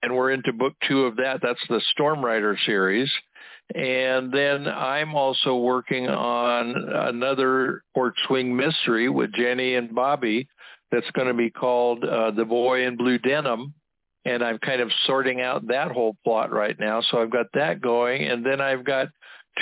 and 0.02 0.14
we're 0.14 0.30
into 0.30 0.52
book 0.52 0.74
two 0.88 1.04
of 1.04 1.16
that. 1.16 1.40
That's 1.42 1.60
the 1.68 1.80
Storm 1.90 2.24
Rider 2.24 2.56
series. 2.66 3.10
And 3.74 4.32
then 4.32 4.66
I'm 4.66 5.14
also 5.14 5.56
working 5.56 6.08
on 6.08 6.74
another 6.76 7.82
Porch 7.94 8.16
Swing 8.26 8.56
mystery 8.56 9.08
with 9.08 9.32
Jenny 9.32 9.76
and 9.76 9.94
Bobby 9.94 10.48
that's 10.90 11.10
going 11.12 11.28
to 11.28 11.34
be 11.34 11.50
called 11.50 12.04
uh, 12.04 12.32
The 12.32 12.44
Boy 12.44 12.86
in 12.86 12.96
Blue 12.96 13.18
Denim. 13.18 13.74
And 14.24 14.42
I'm 14.42 14.58
kind 14.58 14.80
of 14.80 14.90
sorting 15.06 15.40
out 15.40 15.68
that 15.68 15.92
whole 15.92 16.16
plot 16.24 16.52
right 16.52 16.78
now. 16.78 17.00
So 17.00 17.22
I've 17.22 17.30
got 17.30 17.46
that 17.54 17.80
going. 17.80 18.24
And 18.24 18.44
then 18.44 18.60
I've 18.60 18.84
got 18.84 19.08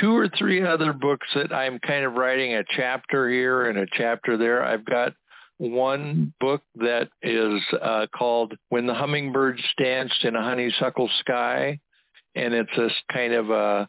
two 0.00 0.16
or 0.16 0.28
three 0.28 0.64
other 0.64 0.92
books 0.92 1.26
that 1.34 1.52
I'm 1.52 1.78
kind 1.78 2.04
of 2.04 2.14
writing 2.14 2.54
a 2.54 2.64
chapter 2.76 3.28
here 3.28 3.68
and 3.68 3.78
a 3.78 3.86
chapter 3.92 4.36
there. 4.36 4.64
I've 4.64 4.84
got 4.84 5.12
one 5.58 6.32
book 6.40 6.62
that 6.76 7.08
is 7.22 7.60
uh, 7.80 8.06
called 8.16 8.54
When 8.68 8.86
the 8.86 8.94
Hummingbirds 8.94 9.62
Danced 9.76 10.24
in 10.24 10.36
a 10.36 10.42
Honeysuckle 10.42 11.10
Sky. 11.20 11.80
And 12.34 12.54
it's 12.54 12.70
this 12.76 12.92
kind 13.12 13.32
of 13.32 13.50
a 13.50 13.88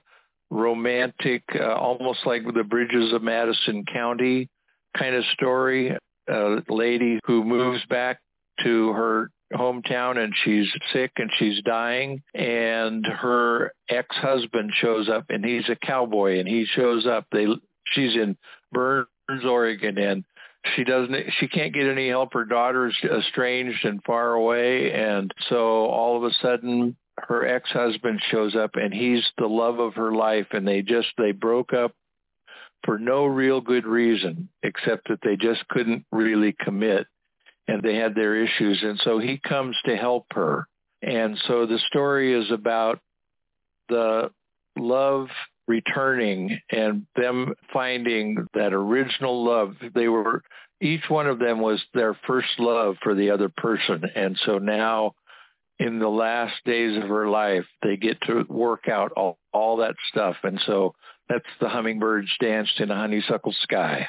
romantic, 0.50 1.44
uh, 1.54 1.74
almost 1.74 2.20
like 2.26 2.44
the 2.44 2.64
Bridges 2.64 3.14
of 3.14 3.22
Madison 3.22 3.86
County 3.86 4.50
kind 4.98 5.16
of 5.16 5.24
story. 5.34 5.96
A 6.28 6.58
lady 6.70 7.20
who 7.26 7.44
moves 7.44 7.84
back 7.90 8.20
to 8.64 8.92
her 8.92 9.32
hometown 9.54 10.18
and 10.18 10.34
she's 10.44 10.68
sick 10.94 11.12
and 11.18 11.32
she's 11.38 11.62
dying 11.64 12.22
and 12.36 13.06
her 13.06 13.72
ex-husband 13.90 14.72
shows 14.76 15.10
up 15.10 15.26
and 15.30 15.44
he's 15.44 15.68
a 15.70 15.76
cowboy 15.76 16.40
and 16.40 16.48
he 16.48 16.66
shows 16.66 17.08
up 17.08 17.26
they 17.32 17.48
she's 17.86 18.16
in 18.16 18.38
Burns 18.72 19.08
Oregon 19.44 19.98
and 19.98 20.24
she 20.76 20.84
doesn't 20.84 21.16
she 21.40 21.48
can't 21.48 21.74
get 21.74 21.88
any 21.88 22.10
help. 22.10 22.34
Her 22.34 22.46
daughter's 22.46 22.98
estranged 23.04 23.86
and 23.86 24.04
far 24.04 24.34
away. 24.34 24.92
And 24.92 25.34
so 25.50 25.86
all 25.86 26.18
of 26.18 26.24
a 26.24 26.34
sudden 26.42 26.96
her 27.18 27.46
ex-husband 27.46 28.22
shows 28.32 28.56
up 28.56 28.72
and 28.76 28.94
he's 28.94 29.26
the 29.38 29.48
love 29.48 29.80
of 29.80 29.96
her 29.96 30.14
life. 30.14 30.48
And 30.52 30.68
they 30.68 30.82
just 30.82 31.08
they 31.18 31.32
broke 31.32 31.74
up 31.74 31.94
for 32.86 32.98
no 32.98 33.26
real 33.26 33.62
good 33.62 33.86
reason 33.86 34.50
except 34.64 35.10
that 35.10 35.20
they 35.24 35.36
just 35.36 35.68
couldn't 35.68 36.06
really 36.12 36.56
commit 36.58 37.08
and 37.68 37.84
they 37.84 37.96
had 37.96 38.16
their 38.16 38.36
issues. 38.36 38.82
And 38.82 39.00
so 39.04 39.20
he 39.20 39.38
comes 39.38 39.78
to 39.86 39.96
help 39.96 40.26
her. 40.34 40.68
And 41.02 41.38
so 41.48 41.66
the 41.66 41.80
story 41.88 42.34
is 42.34 42.52
about 42.52 43.00
the 43.90 44.32
love 44.78 45.28
returning 45.70 46.60
and 46.72 47.06
them 47.16 47.54
finding 47.72 48.46
that 48.54 48.74
original 48.74 49.46
love 49.46 49.76
they 49.96 50.10
were 50.10 50.42
each 50.82 51.04
one 51.10 51.28
of 51.28 51.40
them 51.40 51.60
was 51.62 51.82
their 51.94 52.18
first 52.28 52.60
love 52.60 52.96
for 53.02 53.16
the 53.16 53.30
other 53.30 53.50
person 53.50 54.04
and 54.16 54.38
so 54.46 54.58
now 54.58 55.14
in 55.80 56.00
the 56.00 56.10
last 56.10 56.54
days 56.66 56.98
of 57.02 57.08
her 57.08 57.30
life, 57.30 57.66
they 57.82 57.96
get 57.96 58.20
to 58.24 58.46
work 58.50 58.88
out 58.90 59.12
all, 59.14 59.40
all 59.54 59.78
that 59.78 59.96
stuff. 60.10 60.36
And 60.44 60.60
so 60.66 60.94
that's 61.30 61.46
the 61.62 61.70
hummingbirds 61.70 62.30
danced 62.40 62.80
in 62.80 62.92
a 62.92 62.96
honeysuckle 62.96 63.56
sky. 63.62 64.08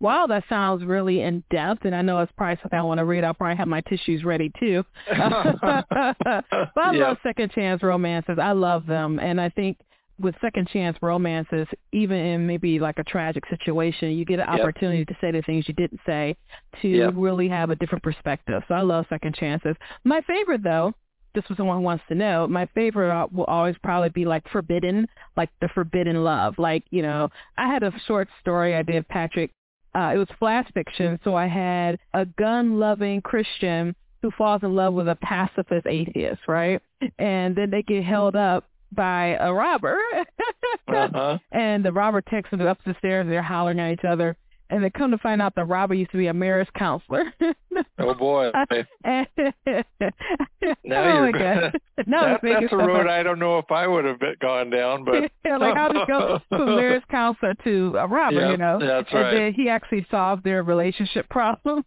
Wow, 0.00 0.26
that 0.28 0.44
sounds 0.48 0.82
really 0.82 1.20
in 1.20 1.44
depth, 1.50 1.84
and 1.84 1.94
I 1.94 2.00
know 2.00 2.20
it's 2.20 2.32
probably 2.34 2.58
something 2.62 2.78
I 2.78 2.82
want 2.82 2.98
to 2.98 3.04
read. 3.04 3.22
I'll 3.22 3.34
probably 3.34 3.56
have 3.56 3.68
my 3.68 3.82
tissues 3.82 4.24
ready 4.24 4.50
too. 4.58 4.82
but 5.10 5.86
I 5.90 6.90
love 6.92 7.18
second 7.22 7.52
chance 7.52 7.82
romances. 7.82 8.38
I 8.40 8.52
love 8.52 8.86
them, 8.86 9.18
and 9.18 9.38
I 9.38 9.50
think 9.50 9.76
with 10.20 10.34
second 10.40 10.68
chance 10.68 10.96
romances, 11.02 11.66
even 11.92 12.18
in 12.18 12.46
maybe 12.46 12.78
like 12.78 12.98
a 12.98 13.04
tragic 13.04 13.44
situation, 13.48 14.10
you 14.10 14.24
get 14.24 14.40
an 14.40 14.46
yep. 14.50 14.60
opportunity 14.60 15.04
to 15.04 15.16
say 15.20 15.30
the 15.30 15.42
things 15.42 15.66
you 15.66 15.74
didn't 15.74 16.00
say 16.06 16.36
to 16.82 16.88
yep. 16.88 17.14
really 17.16 17.48
have 17.48 17.70
a 17.70 17.76
different 17.76 18.04
perspective. 18.04 18.62
So 18.68 18.74
I 18.74 18.82
love 18.82 19.06
second 19.08 19.34
chances. 19.34 19.76
My 20.04 20.20
favorite 20.22 20.62
though, 20.62 20.94
this 21.34 21.44
was 21.48 21.56
someone 21.56 21.76
who 21.76 21.82
wants 21.82 22.04
to 22.08 22.14
know, 22.14 22.48
my 22.48 22.66
favorite 22.74 23.28
will 23.32 23.44
always 23.44 23.76
probably 23.82 24.08
be 24.08 24.24
like 24.24 24.48
forbidden, 24.50 25.06
like 25.36 25.48
the 25.60 25.68
forbidden 25.68 26.24
love. 26.24 26.54
Like, 26.58 26.84
you 26.90 27.02
know, 27.02 27.28
I 27.56 27.68
had 27.68 27.82
a 27.82 27.92
short 28.06 28.28
story 28.40 28.74
I 28.74 28.82
did, 28.82 29.06
Patrick. 29.08 29.52
Uh, 29.94 30.12
it 30.14 30.18
was 30.18 30.28
flash 30.38 30.68
fiction. 30.74 31.18
So 31.22 31.36
I 31.36 31.46
had 31.46 31.98
a 32.14 32.26
gun-loving 32.26 33.22
Christian 33.22 33.94
who 34.22 34.30
falls 34.36 34.62
in 34.62 34.74
love 34.74 34.94
with 34.94 35.08
a 35.08 35.16
pacifist 35.16 35.86
atheist, 35.86 36.42
right? 36.46 36.82
And 37.18 37.56
then 37.56 37.70
they 37.70 37.82
get 37.82 38.04
held 38.04 38.36
up 38.36 38.68
by 38.92 39.36
a 39.40 39.52
robber. 39.52 39.98
uh-huh. 40.88 41.38
And 41.52 41.84
the 41.84 41.92
robber 41.92 42.20
takes 42.20 42.50
them 42.50 42.60
up 42.62 42.78
the 42.84 42.94
stairs. 42.98 43.26
They're 43.28 43.42
hollering 43.42 43.80
at 43.80 43.92
each 43.92 44.04
other. 44.04 44.36
And 44.70 44.84
they 44.84 44.90
come 44.90 45.10
to 45.10 45.18
find 45.18 45.42
out 45.42 45.56
the 45.56 45.64
robber 45.64 45.94
used 45.94 46.12
to 46.12 46.16
be 46.16 46.28
a 46.28 46.34
marriage 46.34 46.68
counselor. 46.78 47.24
oh 47.98 48.14
boy! 48.14 48.52
now 49.04 49.26
oh 49.36 49.54
you're 50.84 51.32
God. 51.32 51.76
No, 52.06 52.20
that, 52.20 52.40
that's 52.40 52.72
a 52.72 52.76
road 52.76 53.08
I 53.08 53.24
don't 53.24 53.40
know 53.40 53.58
if 53.58 53.68
I 53.72 53.88
would 53.88 54.04
have 54.04 54.20
gone 54.40 54.70
down, 54.70 55.04
but 55.04 55.32
yeah, 55.44 55.56
like 55.56 55.74
how 55.74 55.88
to 55.88 56.04
go 56.06 56.40
from 56.48 56.76
marriage 56.76 57.02
counselor 57.10 57.54
to 57.64 57.96
a 57.98 58.06
robber, 58.06 58.40
yep, 58.42 58.50
you 58.52 58.56
know? 58.58 58.78
That's 58.78 59.08
and 59.10 59.20
right. 59.20 59.34
then 59.34 59.54
he 59.54 59.68
actually 59.68 60.06
solved 60.08 60.44
their 60.44 60.62
relationship 60.62 61.28
problem 61.30 61.84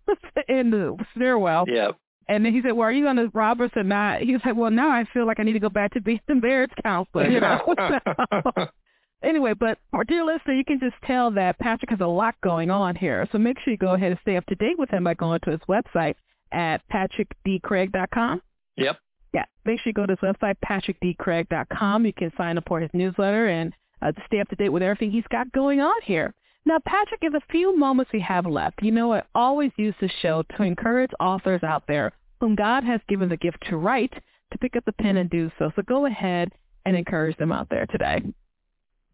in 0.49 0.69
the 0.69 0.97
stairwell. 1.15 1.63
Yep. 1.69 1.95
And 2.27 2.45
then 2.45 2.53
he 2.53 2.61
said, 2.61 2.73
well, 2.73 2.87
are 2.87 2.91
you 2.91 3.03
going 3.03 3.17
to 3.17 3.29
rob 3.33 3.61
us 3.61 3.71
or 3.75 3.83
not? 3.83 4.21
He 4.21 4.33
was 4.33 4.41
like, 4.45 4.55
well, 4.55 4.71
now 4.71 4.89
I 4.89 5.05
feel 5.13 5.25
like 5.27 5.39
I 5.39 5.43
need 5.43 5.53
to 5.53 5.59
go 5.59 5.69
back 5.69 5.93
to 5.93 6.01
being 6.01 6.21
the 6.27 6.35
marriage 6.35 6.71
counselor, 6.81 7.29
you 7.29 7.39
know? 7.39 7.75
anyway, 9.23 9.53
but 9.53 9.77
our 9.91 10.03
dear 10.03 10.23
listener, 10.23 10.53
you 10.53 10.63
can 10.63 10.79
just 10.79 10.95
tell 11.05 11.31
that 11.31 11.59
Patrick 11.59 11.89
has 11.89 11.99
a 11.99 12.07
lot 12.07 12.35
going 12.41 12.71
on 12.71 12.95
here. 12.95 13.27
So 13.31 13.37
make 13.37 13.59
sure 13.59 13.71
you 13.71 13.77
go 13.77 13.93
ahead 13.93 14.11
and 14.11 14.19
stay 14.21 14.37
up 14.37 14.45
to 14.47 14.55
date 14.55 14.79
with 14.79 14.89
him 14.89 15.03
by 15.03 15.15
going 15.15 15.41
to 15.41 15.51
his 15.51 15.59
website 15.67 16.15
at 16.51 16.81
patrickecraig.com. 16.89 18.41
Yep. 18.77 18.97
Yeah, 19.33 19.45
make 19.65 19.79
sure 19.79 19.89
you 19.89 19.93
go 19.93 20.05
to 20.05 20.15
his 20.15 20.19
website, 20.19 20.55
patrickecraig.com. 20.63 22.05
You 22.05 22.13
can 22.13 22.31
sign 22.37 22.57
up 22.57 22.65
for 22.67 22.79
his 22.79 22.91
newsletter 22.93 23.47
and 23.47 23.73
uh, 24.01 24.11
stay 24.27 24.39
up 24.39 24.47
to 24.49 24.55
date 24.55 24.69
with 24.69 24.83
everything 24.83 25.11
he's 25.11 25.27
got 25.31 25.51
going 25.51 25.81
on 25.81 25.95
here. 26.03 26.33
Now, 26.65 26.79
Patrick, 26.85 27.23
in 27.23 27.33
the 27.33 27.41
few 27.51 27.77
moments 27.77 28.11
we 28.13 28.21
have 28.21 28.45
left, 28.45 28.81
you 28.81 28.91
know 28.91 29.13
I 29.13 29.23
always 29.35 29.71
use 29.75 29.95
this 29.99 30.11
show 30.21 30.43
to 30.55 30.63
encourage 30.63 31.11
authors 31.19 31.61
out 31.63 31.83
there 31.87 32.13
whom 32.39 32.55
God 32.55 32.83
has 32.83 33.01
given 33.07 33.29
the 33.29 33.37
gift 33.37 33.57
to 33.69 33.77
write 33.77 34.13
to 34.51 34.57
pick 34.57 34.75
up 34.75 34.85
the 34.85 34.93
pen 34.93 35.17
and 35.17 35.29
do 35.29 35.51
so. 35.59 35.71
So 35.75 35.81
go 35.81 36.05
ahead 36.05 36.51
and 36.85 36.95
encourage 36.95 37.37
them 37.37 37.51
out 37.51 37.69
there 37.69 37.85
today. 37.87 38.21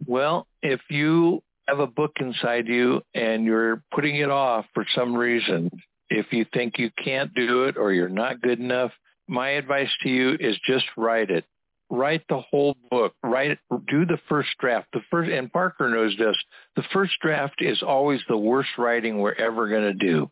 Well, 0.06 0.48
if 0.62 0.80
you 0.90 1.42
have 1.68 1.80
a 1.80 1.88
book 1.88 2.14
inside 2.20 2.68
you 2.68 3.02
and 3.14 3.46
you're 3.46 3.84
putting 3.94 4.18
it 4.18 4.30
off 4.30 4.66
for 4.74 4.86
some 4.96 5.16
reason, 5.16 5.72
if 6.10 6.32
you 6.32 6.46
think 6.54 6.78
you 6.78 6.92
can't 7.04 7.34
do 7.34 7.66
it 7.66 7.78
or 7.78 7.94
you're 7.94 8.10
not 8.10 8.42
good 8.42 8.60
enough, 8.60 8.92
my 9.28 9.50
advice 9.52 9.90
to 10.04 10.10
you 10.10 10.38
is 10.40 10.58
just 10.66 10.86
write 10.98 11.30
it 11.30 11.46
write 11.90 12.24
the 12.30 12.42
whole 12.42 12.76
book. 12.90 13.14
Write 13.24 13.58
do 13.88 14.06
the 14.06 14.20
first 14.30 14.50
draft. 14.60 14.88
The 14.94 15.02
first 15.10 15.32
and 15.32 15.52
Parker 15.52 15.90
knows 15.90 16.16
this. 16.18 16.36
The 16.76 16.84
first 16.94 17.14
draft 17.22 17.62
is 17.62 17.82
always 17.82 18.22
the 18.28 18.38
worst 18.38 18.70
writing 18.78 19.20
we're 19.20 19.34
ever 19.34 19.68
going 19.68 19.84
to 19.84 19.94
do. 19.94 20.30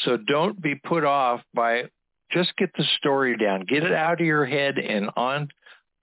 So 0.00 0.16
don't 0.16 0.60
be 0.60 0.74
put 0.74 1.04
off 1.04 1.42
by 1.54 1.84
just 2.32 2.56
get 2.56 2.70
the 2.76 2.84
story 2.98 3.36
down. 3.36 3.64
Get 3.68 3.82
it 3.82 3.92
out 3.92 4.20
of 4.20 4.26
your 4.26 4.46
head 4.46 4.78
and 4.78 5.10
on 5.16 5.48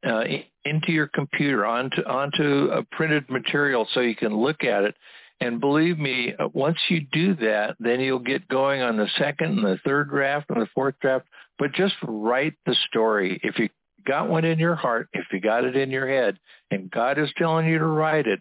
uh, 0.06 0.24
into 0.64 0.92
your 0.92 1.08
computer, 1.08 1.66
onto 1.66 2.02
onto 2.04 2.70
a 2.72 2.84
printed 2.84 3.30
material 3.30 3.88
so 3.94 4.00
you 4.02 4.16
can 4.16 4.36
look 4.36 4.64
at 4.64 4.84
it. 4.84 4.96
And 5.42 5.62
believe 5.62 5.98
me, 5.98 6.34
uh, 6.38 6.50
once 6.54 6.78
you 6.90 7.02
do 7.12 7.34
that, 7.36 7.76
then 7.80 8.02
you'll 8.02 8.20
get 8.20 8.48
going 8.48 8.82
on 8.82 8.98
the 8.98 9.08
second 9.18 9.58
and 9.58 9.66
the 9.66 9.80
third 9.86 10.10
draft 10.10 10.50
and 10.50 10.62
the 10.62 10.68
fourth 10.76 10.96
draft. 11.02 11.26
But 11.58 11.74
just 11.74 11.96
write 12.04 12.56
the 12.66 12.76
story. 12.88 13.40
If 13.44 13.58
you 13.58 13.70
got 14.10 14.28
one 14.28 14.44
in 14.44 14.58
your 14.58 14.76
heart, 14.76 15.08
if 15.14 15.26
you 15.32 15.40
got 15.40 15.66
it 15.66 15.76
in 15.76 15.92
your 15.92 16.08
head, 16.08 16.40
and 16.72 16.90
God 16.90 17.20
is 17.20 17.30
telling 17.38 17.68
you 17.68 17.78
to 17.78 17.86
write 17.86 18.26
it, 18.26 18.40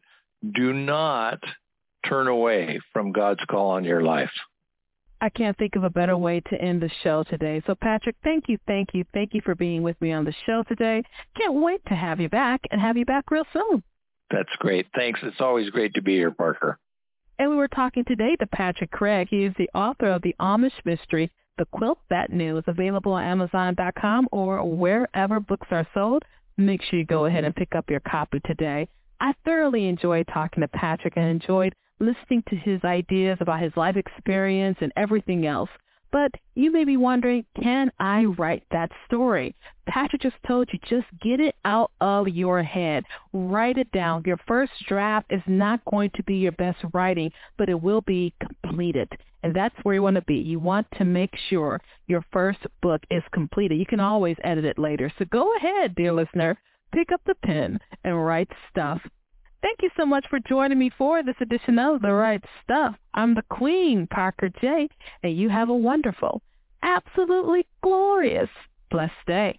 do 0.55 0.73
not 0.73 1.39
turn 2.09 2.27
away 2.27 2.81
from 2.93 3.13
God's 3.13 3.45
call 3.51 3.73
on 3.73 3.85
your 3.85 4.03
life. 4.03 4.31
I 5.21 5.29
can't 5.29 5.59
think 5.59 5.77
of 5.77 5.85
a 5.85 5.91
better 5.91 6.17
way 6.17 6.41
to 6.49 6.61
end 6.61 6.81
the 6.81 6.91
show 7.03 7.25
today. 7.25 7.61
So 7.67 7.75
Patrick, 7.75 8.17
thank 8.25 8.45
you, 8.49 8.57
thank 8.67 8.91
you, 8.95 9.05
thank 9.13 9.35
you 9.35 9.43
for 9.45 9.55
being 9.55 9.83
with 9.83 10.01
me 10.01 10.13
on 10.13 10.25
the 10.25 10.35
show 10.47 10.63
today. 10.63 11.03
Can't 11.37 11.55
wait 11.55 11.83
to 11.89 11.95
have 11.95 12.21
you 12.21 12.29
back 12.29 12.63
and 12.71 12.81
have 12.81 12.97
you 12.97 13.05
back 13.05 13.31
real 13.31 13.45
soon. 13.53 13.83
That's 14.31 14.55
great. 14.59 14.87
Thanks. 14.95 15.21
It's 15.23 15.41
always 15.41 15.71
great 15.71 15.95
to 15.95 16.03
be 16.03 16.15
here, 16.15 16.31
Parker. 16.31 16.79
And 17.39 17.51
we 17.51 17.57
were 17.57 17.69
talking 17.69 18.05
today 18.05 18.37
to 18.37 18.47
Patrick 18.47 18.91
Craig. 18.91 19.29
He 19.31 19.45
is 19.45 19.55
the 19.59 19.71
author 19.75 20.07
of 20.07 20.23
The 20.23 20.37
Amish 20.41 20.85
Mystery, 20.85 21.31
the 21.59 21.67
Quilt 21.67 21.99
That 22.09 22.33
News, 22.33 22.65
available 22.67 23.13
on 23.13 23.25
Amazon.com 23.25 24.29
or 24.33 24.65
wherever 24.65 25.41
books 25.41 25.69
are 25.71 25.87
sold. 25.93 26.25
Make 26.57 26.83
sure 26.83 26.99
you 26.99 27.05
go 27.05 27.27
ahead 27.27 27.45
and 27.45 27.55
pick 27.55 27.75
up 27.75 27.91
your 27.91 28.01
copy 28.01 28.41
today. 28.47 28.89
I 29.21 29.35
thoroughly 29.45 29.87
enjoyed 29.89 30.29
talking 30.33 30.61
to 30.61 30.69
Patrick 30.69 31.15
and 31.17 31.27
enjoyed 31.27 31.75
listening 32.01 32.45
to 32.49 32.57
his 32.57 32.83
ideas 32.85 33.39
about 33.41 33.61
his 33.61 33.77
life 33.77 33.97
experience 33.97 34.79
and 34.81 34.93
everything 34.97 35.47
else. 35.47 35.71
But 36.11 36.33
you 36.55 36.71
may 36.71 36.85
be 36.85 36.97
wondering, 36.97 37.45
can 37.61 37.93
I 37.99 38.25
write 38.25 38.65
that 38.71 38.91
story? 39.07 39.55
Patrick 39.87 40.23
just 40.23 40.37
told 40.47 40.71
you, 40.73 40.79
just 40.89 41.07
get 41.21 41.39
it 41.41 41.55
out 41.65 41.91
of 42.01 42.29
your 42.29 42.63
head. 42.63 43.05
Write 43.33 43.77
it 43.77 43.93
down. 43.93 44.23
Your 44.25 44.39
first 44.47 44.73
draft 44.87 45.27
is 45.31 45.43
not 45.47 45.85
going 45.85 46.11
to 46.15 46.23
be 46.23 46.37
your 46.37 46.53
best 46.53 46.79
writing, 46.93 47.31
but 47.59 47.69
it 47.69 47.81
will 47.81 48.01
be 48.01 48.33
completed. 48.41 49.11
And 49.43 49.55
that's 49.55 49.77
where 49.83 49.95
you 49.95 50.03
want 50.03 50.17
to 50.17 50.23
be. 50.23 50.37
You 50.37 50.59
want 50.59 50.87
to 50.97 51.05
make 51.05 51.35
sure 51.49 51.81
your 52.07 52.25
first 52.33 52.61
book 52.83 53.03
is 53.11 53.23
completed. 53.33 53.79
You 53.79 53.87
can 53.87 54.01
always 54.01 54.37
edit 54.43 54.65
it 54.65 54.79
later. 54.79 55.13
So 55.19 55.27
go 55.27 55.55
ahead, 55.57 55.95
dear 55.95 56.13
listener, 56.13 56.59
pick 56.93 57.13
up 57.13 57.21
the 57.27 57.35
pen 57.35 57.79
and 58.03 58.25
write 58.25 58.51
stuff. 58.71 59.01
Thank 59.61 59.83
you 59.83 59.91
so 59.97 60.07
much 60.07 60.25
for 60.31 60.39
joining 60.39 60.79
me 60.79 60.91
for 60.97 61.23
this 61.23 61.35
edition 61.41 61.81
of 61.81 62.01
The 62.01 62.13
Write 62.13 62.45
Stuff. 62.63 62.95
I'm 63.15 63.35
the 63.35 63.43
Queen, 63.51 64.07
Parker 64.07 64.51
J, 64.61 64.89
and 65.25 65.37
you 65.37 65.49
have 65.49 65.69
a 65.69 65.75
wonderful, 65.75 66.43
absolutely 66.83 67.67
glorious, 67.83 68.49
blessed 68.89 69.13
day. 69.27 69.59